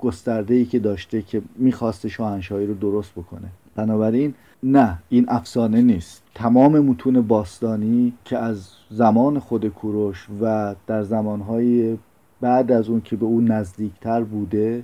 [0.00, 3.48] گسترده ای که داشته که می‌خواسته شاهنشاهی رو درست بکنه.
[3.74, 6.22] بنابراین نه این افسانه نیست.
[6.34, 11.98] تمام متون باستانی که از زمان خود کوروش و در زمانهای
[12.40, 14.82] بعد از اون که به او نزدیکتر بوده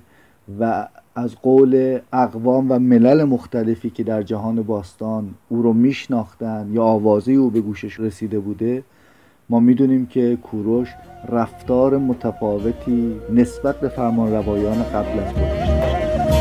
[0.61, 6.85] و از قول اقوام و ملل مختلفی که در جهان باستان او رو میشناختن یا
[6.85, 8.83] آوازه او به گوشش رسیده بوده
[9.51, 10.95] ما می‌دونیم که کوروش
[11.29, 16.38] رفتار متفاوتی نسبت به فرمان روایان قبل از خودش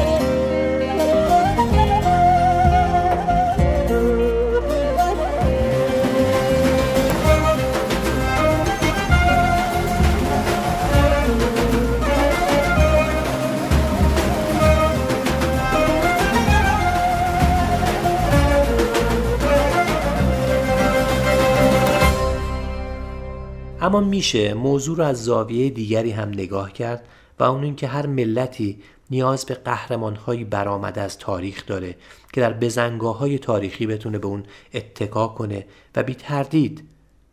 [23.88, 27.08] اما میشه موضوع رو از زاویه دیگری هم نگاه کرد
[27.40, 28.80] و اون اینکه هر ملتی
[29.10, 31.96] نیاز به قهرمانهایی برآمده از تاریخ داره
[32.34, 35.66] که در بزنگاه های تاریخی بتونه به اون اتکا کنه
[35.96, 36.90] و بی تردید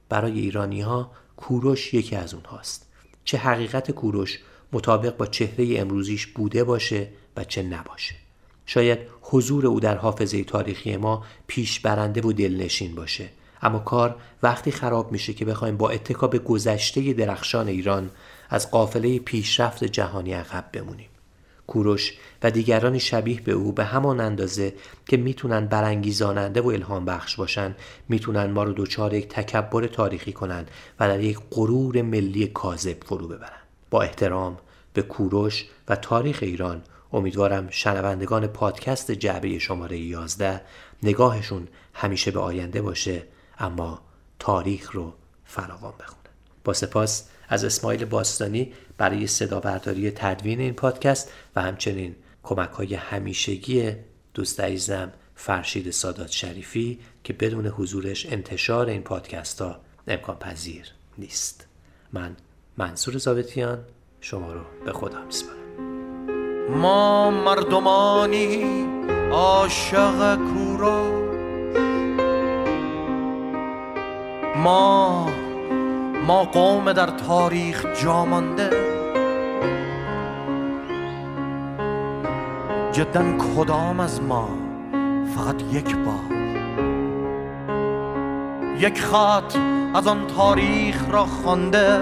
[0.08, 2.88] برای ایرانی ها کوروش یکی از اونهاست.
[3.24, 4.38] چه حقیقت کوروش
[4.72, 8.14] مطابق با چهره امروزیش بوده باشه و چه نباشه.
[8.66, 13.28] شاید حضور او در حافظه تاریخی ما پیش برنده و دلنشین باشه.
[13.64, 18.10] اما کار وقتی خراب میشه که بخوایم با اتکا به گذشته درخشان ایران
[18.50, 21.08] از قافله پیشرفت جهانی عقب بمونیم.
[21.66, 22.12] کوروش
[22.42, 24.74] و دیگرانی شبیه به او به همان اندازه
[25.08, 27.74] که می‌تونن برانگیزاننده و الهام بخش باشن
[28.08, 30.66] می‌تونن ما رو دچار یک تکبر تاریخی کنن
[31.00, 33.62] و در یک غرور ملی کاذب فرو ببرن.
[33.90, 34.58] با احترام
[34.92, 40.60] به کوروش و تاریخ ایران امیدوارم شنوندگان پادکست جعبه شماره 11
[41.02, 43.22] نگاهشون همیشه به آینده باشه.
[43.58, 44.00] اما
[44.38, 45.12] تاریخ رو
[45.44, 46.20] فراوان بخونن
[46.64, 52.94] با سپاس از اسماعیل باستانی برای صدا برداری تدوین این پادکست و همچنین کمک های
[52.94, 53.92] همیشگی
[54.34, 60.86] دوست عزیزم فرشید سادات شریفی که بدون حضورش انتشار این پادکست ها امکان پذیر
[61.18, 61.66] نیست.
[62.12, 62.36] من
[62.76, 63.84] منصور زابتیان
[64.20, 65.58] شما رو به خدا میسپارم.
[66.70, 68.64] ما مردمانی
[69.32, 71.23] عاشق کورا
[74.64, 75.30] ما
[76.26, 78.70] ما قوم در تاریخ جامانده
[82.92, 84.48] جدا کدام از ما
[85.34, 86.38] فقط یک بار؟
[88.78, 89.56] یک خط
[89.94, 91.98] از آن تاریخ را خوانده.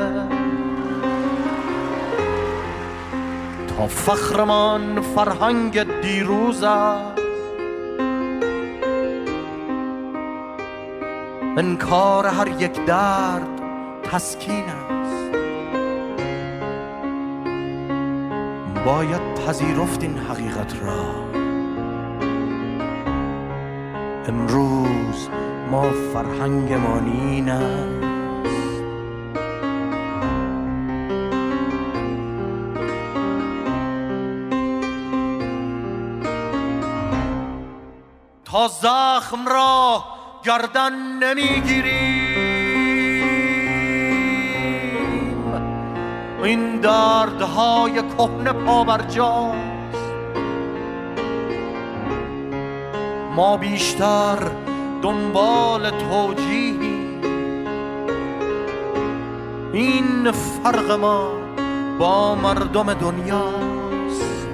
[3.68, 7.21] تا فخرمان فرهنگ دیروز است.
[11.56, 13.48] انکار هر یک درد
[14.02, 15.36] تسکین است.
[18.86, 21.32] باید پذیرفت این حقیقت را.
[24.28, 25.28] امروز
[25.70, 28.02] ما فرهنگ این است.
[38.44, 40.11] تا زخم را
[40.44, 42.32] گردن نمی‌گیریم.
[46.44, 50.02] این دردهای کهنه پابرجاست.
[53.36, 54.38] ما بیشتر
[55.02, 57.18] دنبال توجیهی
[59.72, 61.30] این فرق ما
[61.98, 64.46] با مردم دنیاست.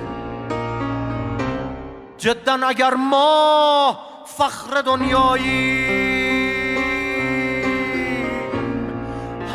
[2.19, 4.08] جدا اگر ما
[4.39, 5.87] فخر دنیایی.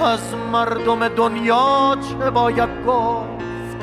[0.03, 3.77] از مردم دنیا چه باید گفت؟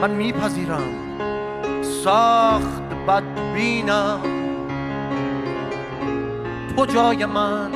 [0.00, 0.82] من میپذیرم.
[1.82, 4.20] سخت بدبینم.
[6.76, 7.70] تو جای من.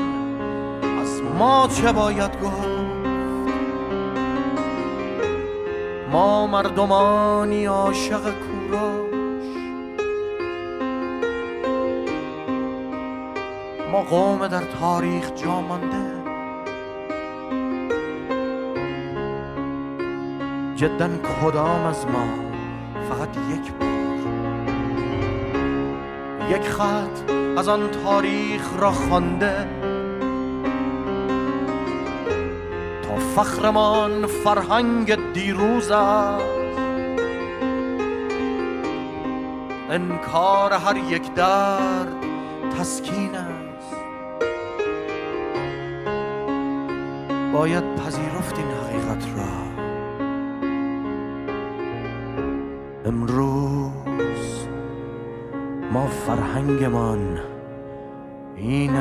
[1.01, 2.69] از ما چه باید گفت؟
[6.13, 9.08] ما مردمانی عاشق کورا.
[14.03, 16.19] قوم در تاریخ جا مانده.
[20.77, 22.29] جدا کدام از ما
[23.09, 23.89] فقط یک بار؟
[26.51, 29.69] یک خط از آن تاریخ را خوانده.
[33.03, 36.59] تا فخرمان فرهنگ دیروز است.
[39.91, 42.13] انکار هر یک درد
[42.79, 43.35] تسکین
[47.59, 49.45] باید پذیرفت این حقیقت را.
[53.05, 54.67] امروز
[55.93, 57.39] ما فرهنگمان
[58.57, 58.97] این